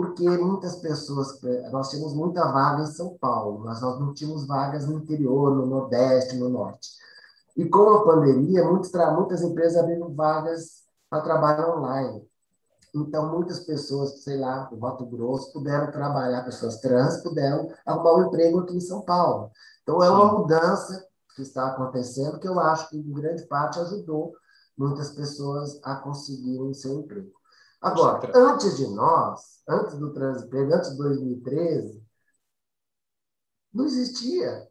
Porque 0.00 0.26
muitas 0.38 0.76
pessoas, 0.76 1.38
nós 1.70 1.90
tínhamos 1.90 2.14
muita 2.14 2.50
vaga 2.50 2.84
em 2.84 2.86
São 2.86 3.18
Paulo, 3.18 3.58
mas 3.58 3.82
nós 3.82 4.00
não 4.00 4.14
tínhamos 4.14 4.46
vagas 4.46 4.86
no 4.86 4.96
interior, 4.96 5.54
no 5.54 5.66
Nordeste, 5.66 6.36
no 6.36 6.48
Norte. 6.48 6.88
E 7.54 7.66
com 7.66 7.90
a 7.90 8.02
pandemia, 8.02 8.64
muitas, 8.64 8.90
muitas 9.14 9.42
empresas 9.42 9.76
abriram 9.76 10.14
vagas 10.14 10.84
para 11.10 11.20
trabalho 11.20 11.76
online. 11.76 12.26
Então, 12.94 13.30
muitas 13.30 13.60
pessoas, 13.60 14.22
sei 14.22 14.38
lá, 14.38 14.64
do 14.64 14.78
Mato 14.78 15.04
Grosso, 15.04 15.52
puderam 15.52 15.90
trabalhar, 15.90 16.46
pessoas 16.46 16.80
trans 16.80 17.22
puderam 17.22 17.68
arrumar 17.84 18.14
um 18.14 18.26
emprego 18.28 18.60
aqui 18.60 18.74
em 18.74 18.80
São 18.80 19.02
Paulo. 19.02 19.50
Então, 19.82 20.02
é 20.02 20.08
uma 20.08 20.32
mudança 20.32 21.06
que 21.36 21.42
está 21.42 21.66
acontecendo 21.66 22.40
que 22.40 22.48
eu 22.48 22.58
acho 22.58 22.88
que, 22.88 22.96
em 22.96 23.12
grande 23.12 23.42
parte, 23.42 23.78
ajudou 23.78 24.32
muitas 24.78 25.10
pessoas 25.10 25.78
a 25.82 25.96
conseguirem 25.96 26.72
seu 26.72 27.00
emprego. 27.00 27.38
Agora, 27.80 28.30
antes 28.34 28.76
de 28.76 28.86
nós, 28.88 29.62
antes 29.66 29.96
do 29.98 30.12
transemprego, 30.12 30.74
antes 30.74 30.90
de 30.90 30.98
2013, 30.98 32.04
não 33.72 33.84
existia 33.86 34.68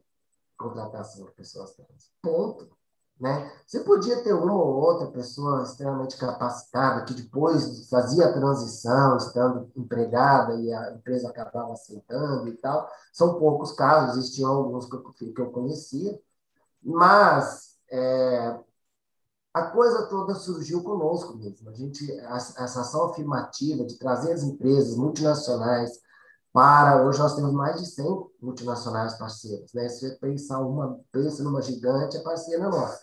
contratação 0.56 1.24
de 1.24 1.32
pessoas 1.32 1.72
trans. 1.72 2.12
Ponto. 2.22 2.70
Né? 3.18 3.52
Você 3.66 3.80
podia 3.80 4.22
ter 4.22 4.32
uma 4.32 4.54
ou 4.54 4.76
outra 4.76 5.08
pessoa 5.08 5.62
extremamente 5.62 6.16
capacitada 6.16 7.04
que 7.04 7.12
depois 7.12 7.86
fazia 7.90 8.26
a 8.26 8.32
transição, 8.32 9.16
estando 9.18 9.70
empregada 9.76 10.54
e 10.54 10.72
a 10.72 10.92
empresa 10.92 11.28
acabava 11.28 11.72
aceitando 11.72 12.48
e 12.48 12.56
tal. 12.56 12.88
São 13.12 13.38
poucos 13.38 13.72
casos, 13.72 14.16
existiam 14.16 14.50
alguns 14.50 14.86
que 14.86 14.96
eu, 14.96 15.02
que 15.34 15.40
eu 15.40 15.50
conhecia, 15.50 16.18
mas 16.82 17.78
é, 17.90 18.58
a 19.52 19.62
coisa 19.62 20.06
toda 20.06 20.34
surgiu 20.34 20.82
conosco 20.82 21.36
mesmo. 21.36 21.68
A 21.68 21.74
gente, 21.74 22.10
essa 22.12 22.80
ação 22.80 23.10
afirmativa 23.10 23.84
de 23.84 23.98
trazer 23.98 24.32
as 24.32 24.42
empresas 24.42 24.96
multinacionais 24.96 25.98
para 26.52 27.04
hoje 27.04 27.18
nós 27.18 27.36
temos 27.36 27.52
mais 27.52 27.80
de 27.80 27.86
100 27.86 28.26
multinacionais 28.42 29.16
parceiras, 29.16 29.72
né? 29.72 29.88
Se 29.88 30.00
você 30.00 30.16
pensar 30.16 30.60
uma, 30.60 30.98
pensa 31.12 31.44
numa 31.44 31.62
gigante, 31.62 32.16
é 32.16 32.20
parceira 32.20 32.68
nossa. 32.68 33.00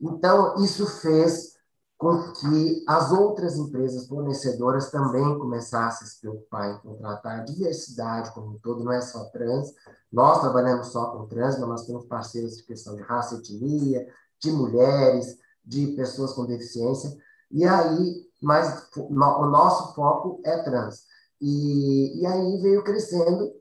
Então, 0.00 0.56
isso 0.64 0.86
fez 0.86 1.58
com 1.96 2.32
que 2.32 2.84
as 2.88 3.10
outras 3.10 3.56
empresas 3.56 4.06
fornecedoras 4.06 4.90
também 4.90 5.38
começassem 5.38 6.06
a 6.06 6.10
se 6.10 6.20
preocupar 6.20 6.70
em 6.70 6.78
contratar 6.78 7.40
a 7.40 7.44
diversidade 7.44 8.32
como 8.32 8.52
um 8.52 8.58
todo, 8.58 8.84
não 8.84 8.92
é 8.92 9.00
só 9.00 9.24
trans. 9.30 9.72
Nós 10.12 10.40
trabalhamos 10.40 10.88
só 10.88 11.06
com 11.10 11.26
trans, 11.26 11.58
mas 11.58 11.68
nós 11.68 11.86
temos 11.86 12.04
parceiros 12.06 12.56
de 12.56 12.62
questão 12.64 12.94
de 12.94 13.02
raça 13.02 13.36
etnia, 13.36 14.06
de 14.40 14.52
mulheres, 14.52 15.38
de 15.68 15.88
pessoas 15.88 16.32
com 16.32 16.46
deficiência. 16.46 17.14
E 17.50 17.64
aí, 17.64 18.26
mas 18.42 18.88
o 18.96 19.46
nosso 19.46 19.94
foco 19.94 20.40
é 20.44 20.62
trans. 20.62 21.04
E, 21.40 22.20
e 22.20 22.26
aí 22.26 22.58
veio 22.62 22.82
crescendo 22.82 23.52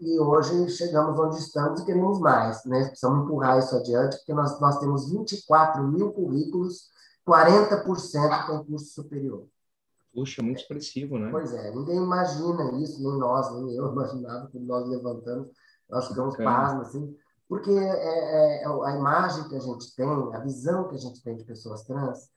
e 0.00 0.18
hoje 0.18 0.68
chegamos 0.70 1.18
onde 1.18 1.38
estamos 1.38 1.80
e 1.80 1.84
queremos 1.84 2.18
mais, 2.18 2.64
né? 2.64 2.86
Precisamos 2.86 3.24
empurrar 3.24 3.58
isso 3.58 3.76
adiante, 3.76 4.16
porque 4.16 4.34
nós, 4.34 4.58
nós 4.60 4.78
temos 4.78 5.10
24 5.10 5.86
mil 5.86 6.10
currículos, 6.12 6.88
40% 7.26 8.46
com 8.46 8.64
curso 8.64 8.86
superior. 8.86 9.46
Puxa, 10.12 10.42
muito 10.42 10.60
expressivo, 10.60 11.18
né? 11.18 11.30
Pois 11.30 11.52
é, 11.52 11.70
ninguém 11.70 11.96
imagina 11.96 12.72
isso, 12.80 13.02
nem 13.02 13.18
nós, 13.18 13.54
nem 13.54 13.76
eu 13.76 13.86
imaginava, 13.92 14.48
quando 14.50 14.64
nós 14.64 14.88
levantamos, 14.88 15.48
nós 15.88 16.08
ficamos 16.08 16.36
pasmos, 16.36 16.88
assim, 16.88 17.16
porque 17.50 17.72
é, 17.72 18.62
é, 18.62 18.62
é, 18.62 18.64
a 18.64 18.96
imagem 18.96 19.48
que 19.48 19.56
a 19.56 19.58
gente 19.58 19.92
tem, 19.96 20.06
a 20.06 20.38
visão 20.38 20.86
que 20.86 20.94
a 20.94 20.98
gente 20.98 21.20
tem 21.20 21.36
de 21.36 21.42
pessoas 21.42 21.82
trans, 21.82 22.30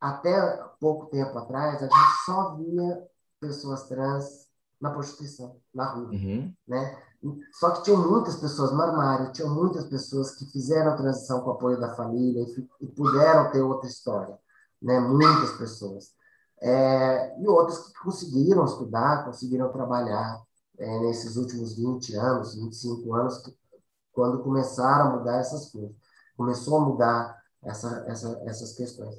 até 0.00 0.64
pouco 0.80 1.10
tempo 1.10 1.36
atrás, 1.36 1.76
a 1.76 1.86
gente 1.86 2.24
só 2.24 2.56
via 2.56 3.06
pessoas 3.38 3.86
trans 3.88 4.48
na 4.80 4.90
prostituição, 4.90 5.60
na 5.74 5.92
rua, 5.92 6.08
uhum. 6.08 6.50
né? 6.66 6.98
Só 7.52 7.70
que 7.72 7.82
tinham 7.82 8.10
muitas 8.10 8.36
pessoas 8.36 8.72
no 8.72 8.80
armário, 8.80 9.30
tinham 9.30 9.54
muitas 9.54 9.84
pessoas 9.84 10.36
que 10.36 10.46
fizeram 10.46 10.92
a 10.92 10.96
transição 10.96 11.42
com 11.42 11.50
o 11.50 11.52
apoio 11.52 11.78
da 11.78 11.94
família 11.94 12.40
e, 12.40 12.68
e 12.80 12.86
puderam 12.86 13.52
ter 13.52 13.60
outra 13.60 13.90
história, 13.90 14.38
né? 14.80 15.00
Muitas 15.00 15.52
pessoas. 15.58 16.14
É, 16.62 17.38
e 17.38 17.46
outras 17.46 17.88
que 17.88 17.92
conseguiram 18.02 18.64
estudar, 18.64 19.26
conseguiram 19.26 19.70
trabalhar 19.70 20.42
é, 20.78 20.98
nesses 21.00 21.36
últimos 21.36 21.76
20 21.76 22.16
anos, 22.16 22.54
25 22.54 23.14
anos, 23.14 23.38
que, 23.42 23.61
quando 24.12 24.42
começaram 24.42 25.10
a 25.10 25.16
mudar 25.16 25.38
essas 25.38 25.70
coisas. 25.70 25.94
Começou 26.36 26.78
a 26.78 26.84
mudar 26.84 27.42
essa, 27.62 28.04
essa, 28.08 28.42
essas 28.46 28.72
questões. 28.74 29.14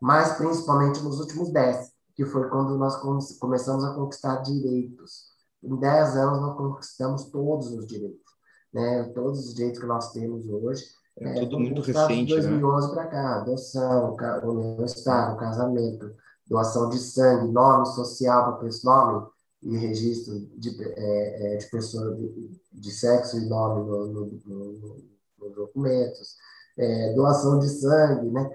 Mas 0.00 0.36
principalmente 0.36 1.00
nos 1.00 1.20
últimos 1.20 1.50
10 1.52 1.98
que 2.18 2.24
foi 2.24 2.48
quando 2.48 2.76
nós 2.76 2.96
começamos 3.38 3.84
a 3.84 3.94
conquistar 3.94 4.42
direitos. 4.42 5.28
Em 5.62 5.76
10 5.76 6.16
anos, 6.16 6.40
nós 6.40 6.56
conquistamos 6.56 7.26
todos 7.26 7.70
os 7.70 7.86
direitos. 7.86 8.32
Né? 8.72 9.04
Todos 9.14 9.46
os 9.46 9.54
direitos 9.54 9.80
que 9.80 9.86
nós 9.86 10.10
temos 10.10 10.44
hoje. 10.48 10.84
É, 11.16 11.38
é 11.38 11.40
tudo 11.40 11.60
muito 11.60 11.80
recente, 11.80 12.26
de 12.26 12.34
2011 12.34 12.88
né? 12.88 12.94
para 12.94 13.06
cá, 13.06 13.36
adoção, 13.36 14.16
união 14.42 14.84
Estado, 14.84 15.36
casamento, 15.36 16.12
doação 16.48 16.88
de 16.88 16.98
sangue, 16.98 17.52
nome 17.52 17.86
social 17.86 18.44
para 18.44 18.64
pessoa, 18.64 19.12
nome 19.12 19.26
e 19.62 19.76
registro 19.76 20.38
de, 20.56 20.70
é, 20.82 21.54
é, 21.54 21.56
de 21.56 21.66
pessoa 21.66 22.14
de, 22.14 22.60
de, 22.72 22.90
sexo 22.92 23.38
e 23.38 23.46
nome 23.46 23.84
nos 23.88 24.10
no, 24.12 24.26
no, 24.46 24.96
no, 25.38 25.50
documentos, 25.50 26.36
é, 26.76 27.12
doação 27.14 27.58
de 27.58 27.68
sangue, 27.68 28.30
né? 28.30 28.50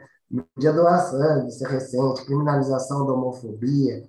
de 0.58 0.72
doação, 0.72 1.48
isso 1.48 1.66
é 1.66 1.70
recente, 1.70 2.26
criminalização 2.26 3.06
da 3.06 3.14
homofobia, 3.14 4.08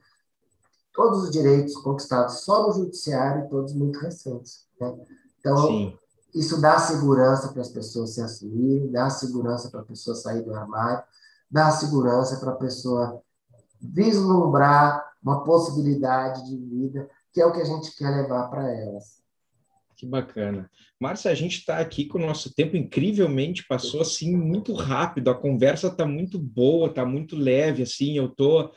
todos 0.92 1.24
os 1.24 1.30
direitos 1.30 1.76
conquistados 1.76 2.40
só 2.40 2.66
no 2.66 2.72
judiciário, 2.72 3.48
todos 3.50 3.74
muito 3.74 3.98
recentes. 3.98 4.64
Né? 4.80 4.94
Então, 5.40 5.66
Sim. 5.66 5.98
isso 6.34 6.60
dá 6.60 6.78
segurança 6.78 7.48
para 7.48 7.60
as 7.60 7.68
pessoas 7.68 8.14
se 8.14 8.22
assumirem, 8.22 8.90
dá 8.90 9.10
segurança 9.10 9.68
para 9.68 9.80
a 9.80 9.84
pessoa 9.84 10.14
sair 10.14 10.42
do 10.42 10.54
armário, 10.54 11.04
dá 11.50 11.70
segurança 11.72 12.36
para 12.36 12.52
a 12.52 12.56
pessoa 12.56 13.20
vislumbrar 13.80 15.13
uma 15.24 15.42
possibilidade 15.42 16.44
de 16.44 16.56
vida, 16.56 17.08
que 17.32 17.40
é 17.40 17.46
o 17.46 17.52
que 17.52 17.60
a 17.60 17.64
gente 17.64 17.96
quer 17.96 18.10
levar 18.10 18.48
para 18.48 18.70
elas. 18.70 19.24
Que 19.96 20.04
bacana. 20.04 20.70
Márcia, 21.00 21.30
a 21.30 21.34
gente 21.34 21.58
está 21.58 21.78
aqui 21.78 22.04
com 22.04 22.18
o 22.18 22.26
nosso 22.26 22.52
tempo 22.54 22.76
incrivelmente 22.76 23.66
passou 23.66 24.00
assim 24.02 24.36
muito 24.36 24.74
rápido. 24.74 25.30
A 25.30 25.34
conversa 25.34 25.86
está 25.86 26.04
muito 26.04 26.38
boa, 26.38 26.88
está 26.88 27.06
muito 27.06 27.36
leve. 27.36 27.84
Assim, 27.84 28.16
eu 28.16 28.26
estou 28.26 28.66
uh, 28.66 28.72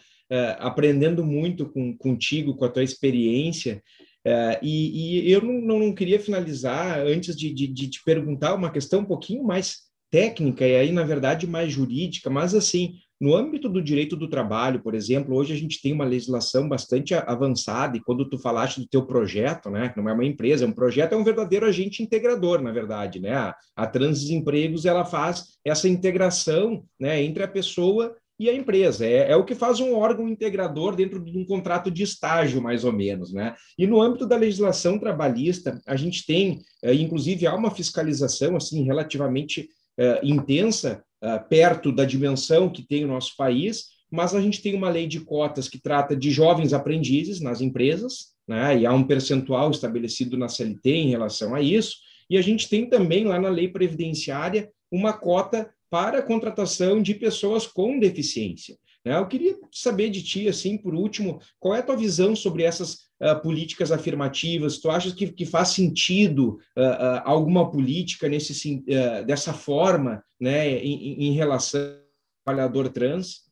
aprendendo 0.60 1.26
muito 1.26 1.70
com, 1.70 1.98
contigo, 1.98 2.56
com 2.56 2.66
a 2.66 2.70
tua 2.70 2.84
experiência. 2.84 3.82
Uh, 4.26 4.60
e, 4.62 5.28
e, 5.28 5.32
eu 5.32 5.42
não, 5.42 5.80
não, 5.80 5.94
queria 5.94 6.20
finalizar 6.20 7.00
antes 7.00 7.36
de, 7.36 7.54
de, 7.54 7.68
de 7.68 7.90
te 7.90 8.04
perguntar 8.04 8.54
uma 8.54 8.72
questão 8.72 9.00
um 9.00 9.06
pouquinho 9.06 9.44
mais 9.44 9.88
técnica 10.12 10.66
e 10.66 10.76
aí 10.76 10.92
na 10.92 11.04
verdade 11.04 11.48
mais 11.48 11.72
jurídica, 11.72 12.30
mas 12.30 12.54
assim 12.54 12.96
no 13.20 13.36
âmbito 13.36 13.68
do 13.68 13.82
direito 13.82 14.16
do 14.16 14.30
trabalho, 14.30 14.82
por 14.82 14.94
exemplo, 14.94 15.36
hoje 15.36 15.54
a 15.54 15.58
gente 15.58 15.82
tem 15.82 15.92
uma 15.92 16.06
legislação 16.06 16.70
bastante 16.70 17.16
avançada, 17.16 17.98
e 17.98 18.02
quando 18.02 18.30
tu 18.30 18.38
falaste 18.38 18.80
do 18.80 18.88
teu 18.88 19.06
projeto, 19.06 19.70
né, 19.70 19.90
que 19.90 19.98
não 20.00 20.08
é 20.08 20.14
uma 20.14 20.26
empresa, 20.26 20.66
é 20.66 20.68
um 20.68 20.72
projeto, 20.72 21.14
é 21.14 21.18
um 21.18 21.24
verdadeiro 21.24 21.66
agente 21.66 22.04
integrador, 22.04 22.62
na 22.62 22.72
verdade, 22.72 23.20
né? 23.20 23.34
A, 23.34 23.56
a 23.76 23.88
Transempregos, 23.88 24.86
ela 24.86 25.04
faz 25.04 25.58
essa 25.66 25.90
integração, 25.90 26.84
né, 27.00 27.24
entre 27.24 27.44
a 27.44 27.48
pessoa 27.48 28.16
e 28.40 28.50
a 28.50 28.54
empresa. 28.54 29.06
É, 29.06 29.32
é, 29.32 29.36
o 29.36 29.44
que 29.44 29.56
faz 29.56 29.80
um 29.80 29.96
órgão 29.96 30.28
integrador 30.30 30.96
dentro 30.96 31.24
de 31.24 31.38
um 31.38 31.46
contrato 31.46 31.90
de 31.90 32.04
estágio, 32.04 32.62
mais 32.62 32.84
ou 32.84 32.94
menos. 32.94 33.34
Né? 33.34 33.56
E 33.78 33.88
no 33.88 34.02
âmbito 34.02 34.28
da 34.28 34.38
legislação 34.38 35.00
trabalhista, 35.00 35.82
a 35.88 35.96
gente 35.96 36.26
tem, 36.26 36.60
é, 36.84 36.94
inclusive, 36.94 37.48
há 37.48 37.56
uma 37.56 37.72
fiscalização 37.72 38.56
assim 38.56 38.84
relativamente 38.84 39.68
é, 39.98 40.20
intensa 40.24 41.04
perto 41.50 41.92
da 41.92 42.06
dimensão 42.06 42.70
que 42.70 42.82
tem 42.82 43.04
o 43.04 43.08
nosso 43.08 43.36
país, 43.36 43.86
mas 44.12 44.34
a 44.34 44.42
gente 44.42 44.62
tem 44.62 44.76
uma 44.76 44.90
lei 44.90 45.08
de 45.08 45.20
cotas 45.20 45.68
que 45.68 45.80
trata 45.80 46.16
de 46.16 46.32
jovens 46.32 46.74
aprendizes 46.74 47.42
nas 47.42 47.62
empresas, 47.62 48.36
né, 48.48 48.80
e 48.80 48.86
há 48.86 48.94
um 48.94 49.04
percentual 49.04 49.70
estabelecido 49.72 50.38
na 50.38 50.48
CLT 50.48 50.90
em 50.90 51.10
relação 51.10 51.54
a 51.54 51.62
isso, 51.62 51.98
e 52.30 52.38
a 52.38 52.42
gente 52.42 52.70
tem 52.70 52.88
também 52.90 53.26
lá 53.26 53.40
na 53.40 53.50
lei 53.50 53.68
previdenciária 53.68 54.70
uma 54.92 55.14
cota 55.14 55.70
para 55.90 56.20
a 56.20 56.22
contratação 56.22 57.02
de 57.02 57.14
pessoas 57.14 57.66
com 57.66 58.00
deficiência. 58.00 58.78
Né? 59.04 59.18
Eu 59.18 59.28
queria 59.28 59.58
saber 59.72 60.10
de 60.10 60.22
ti, 60.22 60.48
assim, 60.48 60.78
por 60.78 60.94
último, 60.94 61.40
qual 61.60 61.76
é 61.76 61.80
a 61.80 61.84
tua 61.84 61.96
visão 61.96 62.36
sobre 62.36 62.64
essas 62.64 63.07
uh, 63.22 63.42
políticas 63.42 63.92
afirmativas? 63.92 64.78
Tu 64.78 64.90
achas 64.90 65.14
que, 65.14 65.28
que 65.28 65.46
faz 65.46 65.70
sentido 65.70 66.60
uh, 66.78 67.22
alguma 67.24 67.70
política 67.70 68.28
nesse, 68.28 68.84
dessa 69.26 69.54
forma, 69.54 70.24
né, 70.40 70.70
em, 70.70 71.28
em 71.28 71.32
relação 71.34 71.82
ao 71.82 72.54
trabalhador 72.54 72.90
trans? 72.90 73.48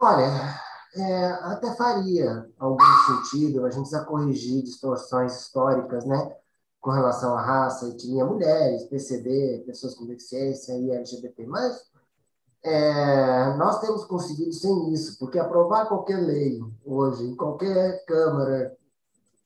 Olha, 0.00 0.58
é, 0.96 1.26
até 1.44 1.74
faria 1.76 2.48
algum 2.58 2.84
sentido, 3.06 3.64
a 3.64 3.70
gente 3.70 3.82
precisa 3.82 4.04
corrigir 4.04 4.62
distorções 4.62 5.40
históricas, 5.40 6.04
né? 6.04 6.36
Com 6.80 6.90
relação 6.90 7.36
à 7.36 7.42
raça, 7.42 7.88
etnia, 7.88 8.24
mulheres, 8.24 8.84
PCD, 8.84 9.62
pessoas 9.66 9.94
com 9.94 10.06
deficiência 10.06 10.72
e 10.72 10.90
LGBT. 10.90 11.46
Mas 11.46 11.82
é, 12.64 13.54
nós 13.56 13.80
temos 13.80 14.04
conseguido 14.04 14.52
sem 14.52 14.92
isso, 14.92 15.18
porque 15.18 15.38
aprovar 15.38 15.86
qualquer 15.86 16.16
lei 16.16 16.58
hoje, 16.84 17.24
em 17.24 17.36
qualquer 17.36 18.04
Câmara, 18.06 18.76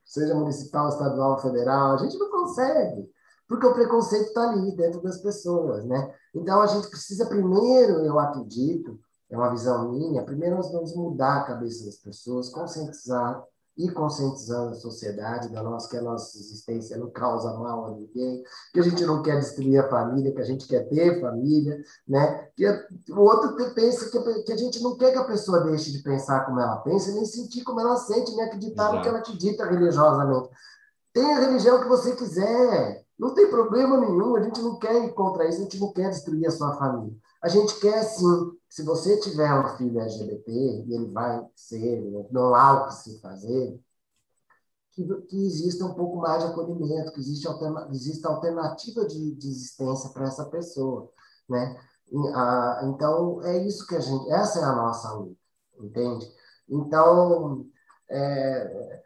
seja 0.05 0.35
municipal, 0.35 0.89
estadual, 0.89 1.39
federal, 1.39 1.95
a 1.95 1.99
gente 1.99 2.19
não 2.19 2.31
consegue, 2.31 3.09
porque 3.49 3.67
o 3.67 3.75
preconceito 3.75 4.29
está 4.29 4.51
ali 4.51 4.75
dentro 4.77 5.01
das 5.03 5.19
pessoas, 5.19 5.85
né? 5.85 6.15
Então 6.35 6.61
a 6.61 6.67
gente 6.67 6.89
precisa 6.89 7.27
primeiro, 7.27 8.05
eu 8.05 8.19
acredito, 8.19 8.99
é 9.31 9.37
uma 9.37 9.51
visão 9.51 9.91
minha, 9.91 10.25
primeiro 10.25 10.57
nós 10.57 10.71
vamos 10.71 10.95
mudar 10.95 11.39
a 11.39 11.45
cabeça 11.45 11.85
das 11.85 11.97
pessoas, 11.97 12.51
conscientizar 12.51 13.43
e 13.77 13.91
conscientizando 13.91 14.71
a 14.71 14.75
sociedade 14.75 15.49
da 15.49 15.63
nossa, 15.63 15.89
que 15.89 15.97
a 15.97 16.03
nossa 16.03 16.39
existência 16.39 16.97
não 16.97 17.11
causa 17.11 17.53
mal 17.55 17.87
a 17.87 17.91
ninguém, 17.91 18.43
que 18.73 18.79
a 18.79 18.83
gente 18.83 19.05
não 19.05 19.23
quer 19.23 19.39
destruir 19.41 19.79
a 19.79 19.89
família, 19.89 20.33
que 20.33 20.41
a 20.41 20.45
gente 20.45 20.67
quer 20.67 20.89
ter 20.89 21.21
família, 21.21 21.83
né? 22.07 22.49
Que 22.57 22.65
o 23.11 23.21
outro 23.21 23.57
pensa 23.75 24.09
que, 24.11 24.43
que 24.45 24.53
a 24.53 24.57
gente 24.57 24.81
não 24.81 24.97
quer 24.97 25.13
que 25.13 25.19
a 25.19 25.25
pessoa 25.25 25.65
deixe 25.65 25.91
de 25.91 26.03
pensar 26.03 26.45
como 26.47 26.61
ela 26.61 26.77
pensa, 26.77 27.13
nem 27.13 27.25
sentir 27.25 27.65
como 27.65 27.81
ela 27.81 27.97
sente, 27.97 28.35
nem 28.37 28.45
acreditar 28.45 28.85
Exato. 28.85 28.97
no 28.97 29.03
que 29.03 29.09
ela 29.09 29.19
acredita 29.19 29.67
religiosamente. 29.67 30.51
Tenha 31.13 31.37
a 31.37 31.41
religião 31.41 31.81
que 31.81 31.89
você 31.89 32.15
quiser, 32.15 33.05
Não 33.19 33.33
tem 33.33 33.49
problema 33.49 33.97
nenhum, 33.97 34.35
a 34.35 34.43
gente 34.43 34.61
não 34.61 34.77
quer 34.77 35.05
ir 35.05 35.13
contra 35.15 35.49
isso, 35.49 35.59
a 35.61 35.63
gente 35.63 35.79
não 35.79 35.93
quer 35.93 36.11
destruir 36.11 36.47
a 36.47 36.51
sua 36.51 36.77
família. 36.77 37.17
A 37.45 37.49
gente 37.49 37.79
quer 37.79 38.03
sim, 38.05 38.59
se 38.71 38.83
você 38.83 39.21
tiver 39.21 39.53
um 39.53 39.77
filho 39.77 40.01
LGBT, 40.01 40.51
e 40.51 40.95
ele 40.95 41.13
vai 41.13 41.47
ser, 41.55 42.03
não 42.31 42.55
há 42.55 42.73
o 42.73 42.87
que 42.87 42.95
se 42.95 43.21
fazer, 43.21 43.79
que, 44.93 45.05
que 45.25 45.47
exista 45.47 45.85
um 45.85 45.93
pouco 45.93 46.17
mais 46.17 46.43
de 46.43 46.49
acolhimento, 46.49 47.13
que 47.13 47.21
exista, 47.21 47.51
alterna, 47.51 47.87
exista 47.91 48.29
alternativa 48.31 49.05
de, 49.07 49.35
de 49.35 49.47
existência 49.47 50.09
para 50.09 50.25
essa 50.25 50.47
pessoa, 50.47 51.13
né? 51.47 51.79
E, 52.11 52.29
a, 52.29 52.81
então, 52.85 53.43
é 53.43 53.59
isso 53.59 53.87
que 53.87 53.97
a 53.97 54.01
gente, 54.01 54.27
essa 54.33 54.61
é 54.61 54.65
a 54.65 54.77
nossa 54.77 55.13
luta, 55.13 55.37
entende? 55.79 56.27
Então, 56.67 57.67
é, 58.09 59.03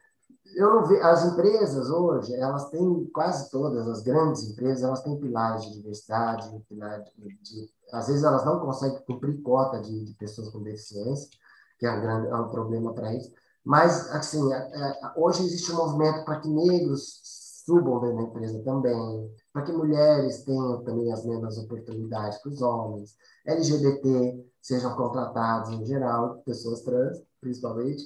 eu 0.55 0.75
não 0.75 0.87
vejo, 0.87 1.03
as 1.03 1.25
empresas 1.25 1.91
hoje, 1.91 2.35
elas 2.35 2.69
têm, 2.71 3.05
quase 3.13 3.51
todas 3.51 3.87
as 3.89 4.03
grandes 4.03 4.45
empresas, 4.45 4.83
elas 4.83 5.03
têm 5.03 5.19
pilares 5.19 5.65
de 5.65 5.75
diversidade, 5.75 6.51
pilares 6.69 7.05
de, 7.17 7.29
de, 7.43 7.71
às 7.93 8.07
vezes 8.09 8.25
elas 8.25 8.45
não 8.45 8.61
conseguem 8.61 9.01
cumprir 9.07 9.41
cota 9.43 9.81
de, 9.81 10.05
de 10.05 10.15
pessoas 10.15 10.49
com 10.49 10.63
deficiência, 10.63 11.31
que 11.79 11.87
é 11.87 11.93
um, 11.93 12.01
grande, 12.01 12.29
é 12.29 12.35
um 12.35 12.49
problema 12.49 12.93
para 12.93 13.15
isso, 13.15 13.33
mas, 13.65 14.11
assim, 14.13 14.53
é, 14.53 14.57
é, 14.57 15.13
hoje 15.17 15.45
existe 15.45 15.71
um 15.73 15.77
movimento 15.77 16.25
para 16.25 16.41
que 16.41 16.49
negros 16.49 17.21
subam 17.67 18.01
dentro 18.01 18.17
da 18.17 18.23
empresa 18.23 18.63
também, 18.65 19.31
para 19.53 19.63
que 19.63 19.73
mulheres 19.73 20.43
tenham 20.45 20.83
também 20.85 21.13
as 21.13 21.25
mesmas 21.25 21.59
oportunidades 21.59 22.43
que 22.43 22.49
os 22.49 22.63
homens, 22.63 23.15
LGBT 23.47 24.43
sejam 24.63 24.97
contratados 24.97 25.71
em 25.71 25.85
geral, 25.85 26.43
pessoas 26.47 26.81
trans, 26.81 27.23
principalmente, 27.41 28.05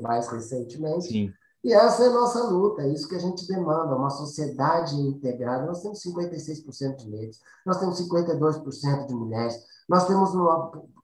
mais 0.00 0.28
recentemente. 0.28 1.08
Sim. 1.08 1.32
E 1.64 1.72
essa 1.72 2.04
é 2.04 2.08
a 2.08 2.12
nossa 2.12 2.42
luta, 2.48 2.82
é 2.82 2.88
isso 2.88 3.08
que 3.08 3.14
a 3.14 3.20
gente 3.20 3.46
demanda, 3.46 3.94
uma 3.94 4.10
sociedade 4.10 4.96
integrada. 4.96 5.64
Nós 5.64 5.80
temos 5.80 6.02
56% 6.02 6.96
de 6.96 7.08
negros, 7.08 7.40
nós 7.64 7.78
temos 7.78 8.00
52% 8.00 9.06
de 9.06 9.14
mulheres, 9.14 9.64
nós 9.88 10.06
temos 10.06 10.32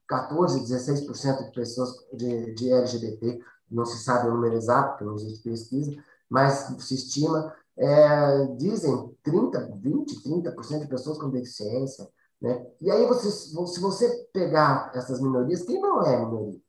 14, 0.07 0.59
16% 0.61 1.45
de 1.45 1.51
pessoas 1.51 1.93
de, 2.13 2.53
de 2.55 2.73
LGBT, 2.73 3.39
não 3.71 3.85
se 3.85 4.03
sabe 4.03 4.27
o 4.27 4.33
número 4.33 4.55
exato, 4.55 4.89
porque 4.89 5.05
não 5.05 5.15
existe 5.15 5.43
pesquisa, 5.43 6.03
mas 6.29 6.75
se 6.79 6.95
estima, 6.95 7.55
é, 7.77 8.45
dizem 8.57 9.15
30, 9.23 9.77
20, 9.77 10.23
30% 10.23 10.79
de 10.81 10.87
pessoas 10.87 11.17
com 11.17 11.29
deficiência. 11.29 12.09
Né? 12.41 12.65
E 12.81 12.91
aí, 12.91 13.05
você, 13.07 13.31
se 13.31 13.79
você 13.79 14.09
pegar 14.33 14.91
essas 14.93 15.21
minorias, 15.21 15.63
quem 15.63 15.81
não 15.81 16.01
é 16.01 16.25
minoria? 16.25 16.59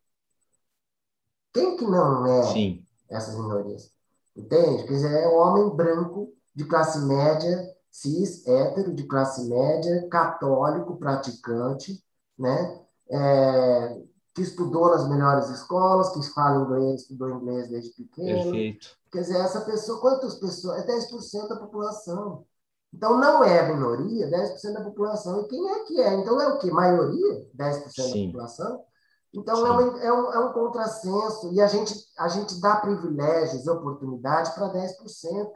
Quem 1.52 1.76
que 1.76 1.84
não 1.84 2.26
é 2.26 2.42
Sim. 2.52 2.79
Essas 3.10 3.34
minorias? 3.34 3.90
Entende? 4.36 4.84
Quer 4.84 4.92
dizer, 4.92 5.12
é 5.12 5.28
um 5.28 5.36
homem 5.36 5.76
branco, 5.76 6.32
de 6.54 6.64
classe 6.64 6.98
média, 7.00 7.74
cis, 7.90 8.46
hétero, 8.46 8.94
de 8.94 9.04
classe 9.04 9.48
média, 9.48 10.08
católico, 10.08 10.96
praticante, 10.96 12.02
né? 12.38 12.80
É, 13.08 14.02
que 14.34 14.42
estudou 14.42 14.90
nas 14.90 15.08
melhores 15.08 15.48
escolas, 15.48 16.10
que 16.10 16.22
fala 16.32 16.64
inglês, 16.64 17.02
estudou 17.02 17.30
inglês 17.30 17.68
desde 17.68 17.90
pequeno. 17.90 18.44
Perfeito. 18.44 18.88
Quer 19.10 19.20
dizer, 19.22 19.38
essa 19.38 19.60
pessoa, 19.62 20.00
quantas 20.00 20.36
pessoas? 20.36 20.78
É 20.78 20.86
10% 20.86 21.48
da 21.48 21.56
população. 21.56 22.44
Então, 22.92 23.18
não 23.18 23.42
é 23.44 23.60
a 23.60 23.74
minoria, 23.74 24.28
10% 24.30 24.72
da 24.72 24.84
população. 24.84 25.40
E 25.40 25.48
quem 25.48 25.68
é 25.68 25.84
que 25.84 26.00
é? 26.00 26.14
Então, 26.14 26.40
é 26.40 26.48
o 26.48 26.58
quê? 26.58 26.70
Maioria? 26.70 27.46
10% 27.56 27.90
Sim. 27.90 28.26
da 28.26 28.32
população? 28.32 28.84
Então, 29.32 29.64
é, 29.64 29.70
uma, 29.70 30.00
é, 30.00 30.12
um, 30.12 30.32
é 30.32 30.38
um 30.40 30.52
contrassenso. 30.52 31.52
E 31.52 31.60
a 31.60 31.66
gente, 31.66 31.94
a 32.18 32.28
gente 32.28 32.60
dá 32.60 32.76
privilégios 32.76 33.64
e 33.64 33.70
oportunidades 33.70 34.52
para 34.52 34.72
10%. 34.72 35.52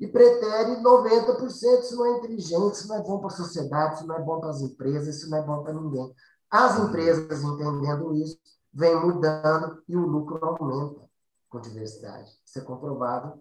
E 0.00 0.06
pretere 0.06 0.82
90%. 0.82 1.80
Isso 1.80 1.96
não 1.96 2.06
é 2.06 2.18
inteligente, 2.18 2.74
isso 2.74 2.88
não 2.88 2.96
é 2.96 3.02
bom 3.02 3.18
para 3.18 3.28
a 3.28 3.36
sociedade, 3.36 3.96
isso 3.96 4.06
não 4.06 4.16
é 4.16 4.20
bom 4.20 4.40
para 4.40 4.50
as 4.50 4.60
empresas, 4.60 5.16
isso 5.16 5.30
não 5.30 5.38
é 5.38 5.42
bom 5.42 5.62
para 5.62 5.72
ninguém. 5.72 6.14
As 6.50 6.78
empresas, 6.78 7.42
entendendo 7.42 8.14
isso, 8.14 8.38
vêm 8.72 8.96
mudando 8.96 9.82
e 9.88 9.96
o 9.96 10.06
lucro 10.06 10.44
aumenta 10.44 11.00
com 11.48 11.60
diversidade. 11.60 12.30
Isso 12.44 12.58
é 12.58 12.62
comprovado 12.62 13.40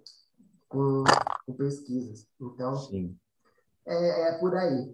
com, 0.67 1.03
com 1.45 1.53
pesquisas. 1.53 2.27
Então, 2.39 2.75
Sim. 2.75 3.17
É, 3.87 4.29
é, 4.29 4.37
por 4.39 4.55
aí. 4.55 4.87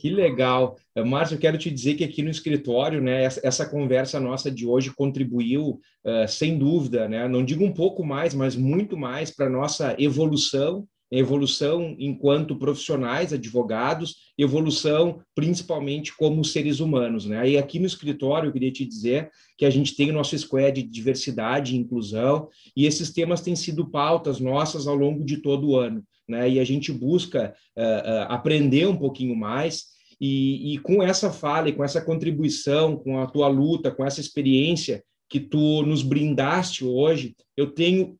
Que 0.00 0.10
legal. 0.10 0.76
Márcio, 1.06 1.34
eu 1.34 1.40
quero 1.40 1.56
te 1.56 1.70
dizer 1.70 1.94
que 1.94 2.04
aqui 2.04 2.22
no 2.22 2.30
escritório, 2.30 3.00
né, 3.00 3.24
essa, 3.24 3.40
essa 3.42 3.66
conversa 3.66 4.20
nossa 4.20 4.50
de 4.50 4.66
hoje 4.66 4.92
contribuiu, 4.94 5.80
uh, 6.04 6.28
sem 6.28 6.58
dúvida, 6.58 7.08
né, 7.08 7.26
não 7.26 7.44
digo 7.44 7.64
um 7.64 7.72
pouco 7.72 8.04
mais, 8.04 8.34
mas 8.34 8.54
muito 8.54 8.96
mais 8.96 9.30
para 9.30 9.46
a 9.46 9.50
nossa 9.50 9.96
evolução 9.98 10.86
evolução 11.10 11.96
enquanto 11.98 12.56
profissionais, 12.56 13.32
advogados, 13.32 14.16
evolução 14.38 15.20
principalmente 15.34 16.16
como 16.16 16.44
seres 16.44 16.78
humanos. 16.78 17.26
Né? 17.26 17.50
E 17.50 17.58
aqui 17.58 17.78
no 17.78 17.86
escritório, 17.86 18.48
eu 18.48 18.52
queria 18.52 18.70
te 18.70 18.84
dizer 18.84 19.30
que 19.58 19.64
a 19.64 19.70
gente 19.70 19.96
tem 19.96 20.10
o 20.10 20.14
nosso 20.14 20.38
squad 20.38 20.80
de 20.80 20.88
diversidade 20.88 21.74
e 21.74 21.78
inclusão, 21.78 22.48
e 22.76 22.86
esses 22.86 23.10
temas 23.10 23.40
têm 23.40 23.56
sido 23.56 23.90
pautas 23.90 24.38
nossas 24.38 24.86
ao 24.86 24.94
longo 24.94 25.24
de 25.24 25.38
todo 25.38 25.70
o 25.70 25.76
ano. 25.76 26.04
Né? 26.30 26.48
E 26.48 26.60
a 26.60 26.64
gente 26.64 26.92
busca 26.92 27.54
uh, 27.76 27.80
uh, 27.82 28.32
aprender 28.32 28.86
um 28.86 28.96
pouquinho 28.96 29.36
mais, 29.36 29.84
e, 30.20 30.74
e 30.74 30.78
com 30.78 31.02
essa 31.02 31.32
fala 31.32 31.68
e 31.68 31.72
com 31.72 31.82
essa 31.82 32.00
contribuição, 32.00 32.96
com 32.96 33.18
a 33.18 33.26
tua 33.26 33.48
luta, 33.48 33.90
com 33.90 34.04
essa 34.04 34.20
experiência 34.20 35.02
que 35.28 35.40
tu 35.40 35.82
nos 35.82 36.02
brindaste 36.02 36.84
hoje, 36.84 37.34
eu 37.56 37.70
tenho 37.70 38.16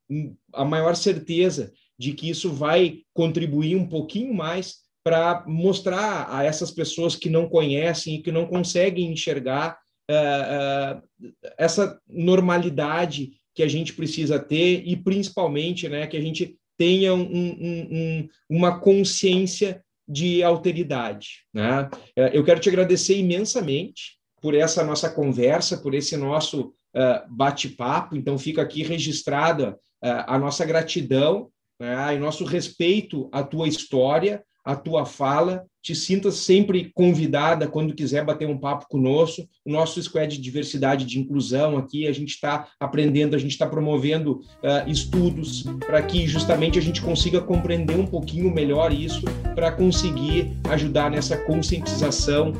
a 0.54 0.64
maior 0.64 0.94
certeza 0.94 1.72
de 1.98 2.12
que 2.12 2.30
isso 2.30 2.50
vai 2.50 3.00
contribuir 3.12 3.76
um 3.76 3.86
pouquinho 3.86 4.32
mais 4.32 4.76
para 5.04 5.44
mostrar 5.46 6.28
a 6.30 6.44
essas 6.44 6.70
pessoas 6.70 7.16
que 7.16 7.28
não 7.28 7.48
conhecem 7.48 8.14
e 8.14 8.22
que 8.22 8.30
não 8.30 8.46
conseguem 8.46 9.12
enxergar 9.12 9.78
uh, 10.11 10.98
uh, 10.98 11.32
essa 11.58 11.98
normalidade 12.08 13.32
que 13.54 13.62
a 13.62 13.68
gente 13.68 13.92
precisa 13.92 14.38
ter 14.38 14.82
e 14.86 14.96
principalmente 14.96 15.88
né, 15.88 16.06
que 16.06 16.16
a 16.16 16.20
gente 16.20 16.56
tenha 16.81 17.12
um, 17.12 17.20
um, 17.20 17.89
um, 17.93 18.28
uma 18.49 18.81
consciência 18.81 19.85
de 20.09 20.43
alteridade. 20.43 21.45
Né? 21.53 21.91
Eh, 22.16 22.31
eu 22.33 22.43
quero 22.43 22.59
te 22.59 22.70
agradecer 22.70 23.18
imensamente 23.18 24.18
por 24.41 24.55
essa 24.55 24.83
nossa 24.83 25.11
conversa, 25.11 25.76
por 25.76 25.95
esse 25.95 26.16
nosso 26.16 26.72
uh, 26.97 27.28
bate-papo. 27.28 28.16
Então, 28.16 28.39
fica 28.39 28.62
aqui 28.62 28.83
registrada 28.83 29.78
a 30.01 30.39
nossa 30.39 30.64
gratidão 30.64 31.51
né, 31.78 32.14
e 32.14 32.18
nosso 32.18 32.47
respeito 32.47 33.28
à 33.31 33.43
tua 33.43 33.68
história, 33.68 34.43
à 34.64 34.74
tua 34.76 35.04
fala. 35.04 35.64
Te 35.82 35.94
sinta 35.94 36.30
sempre 36.30 36.90
convidada 36.94 37.66
quando 37.66 37.94
quiser 37.94 38.24
bater 38.24 38.46
um 38.46 38.58
papo 38.58 38.86
conosco. 38.88 39.48
O 39.64 39.72
nosso 39.72 40.02
squad 40.02 40.36
de 40.36 40.42
diversidade 40.42 41.06
de 41.06 41.18
inclusão 41.18 41.78
aqui, 41.78 42.06
a 42.06 42.12
gente 42.12 42.30
está 42.30 42.68
aprendendo, 42.78 43.34
a 43.34 43.38
gente 43.38 43.52
está 43.52 43.66
promovendo 43.66 44.40
uh, 44.62 44.88
estudos 44.88 45.64
para 45.86 46.02
que 46.02 46.26
justamente 46.26 46.78
a 46.78 46.82
gente 46.82 47.00
consiga 47.00 47.40
compreender 47.40 47.98
um 47.98 48.06
pouquinho 48.06 48.52
melhor 48.52 48.92
isso, 48.92 49.22
para 49.54 49.72
conseguir 49.72 50.52
ajudar 50.68 51.11
nessa 51.11 51.36
conscientização 51.36 52.52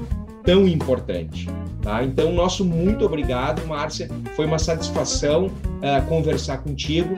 tão 0.43 0.67
importante. 0.67 1.47
Tá? 1.83 2.03
Então, 2.05 2.33
nosso 2.33 2.65
muito 2.65 3.05
obrigado, 3.05 3.67
Márcia. 3.67 4.09
Foi 4.35 4.47
uma 4.47 4.59
satisfação 4.59 5.47
uh, 5.47 6.07
conversar 6.09 6.59
contigo. 6.59 7.17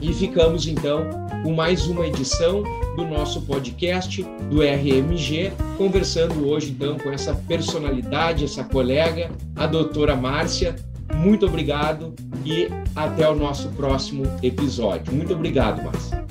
E 0.00 0.12
ficamos 0.12 0.66
então 0.66 1.08
com 1.42 1.52
mais 1.52 1.86
uma 1.86 2.06
edição 2.06 2.62
do 2.96 3.04
nosso 3.04 3.42
podcast 3.42 4.22
do 4.50 4.62
RMG, 4.62 5.52
conversando 5.76 6.48
hoje 6.48 6.70
então 6.70 6.98
com 6.98 7.10
essa 7.10 7.34
personalidade, 7.34 8.44
essa 8.44 8.64
colega, 8.64 9.30
a 9.56 9.66
doutora 9.66 10.14
Márcia. 10.14 10.76
Muito 11.14 11.46
obrigado 11.46 12.14
e 12.44 12.68
até 12.94 13.28
o 13.28 13.34
nosso 13.34 13.68
próximo 13.70 14.24
episódio. 14.42 15.12
Muito 15.12 15.32
obrigado, 15.32 15.82
Márcia. 15.82 16.27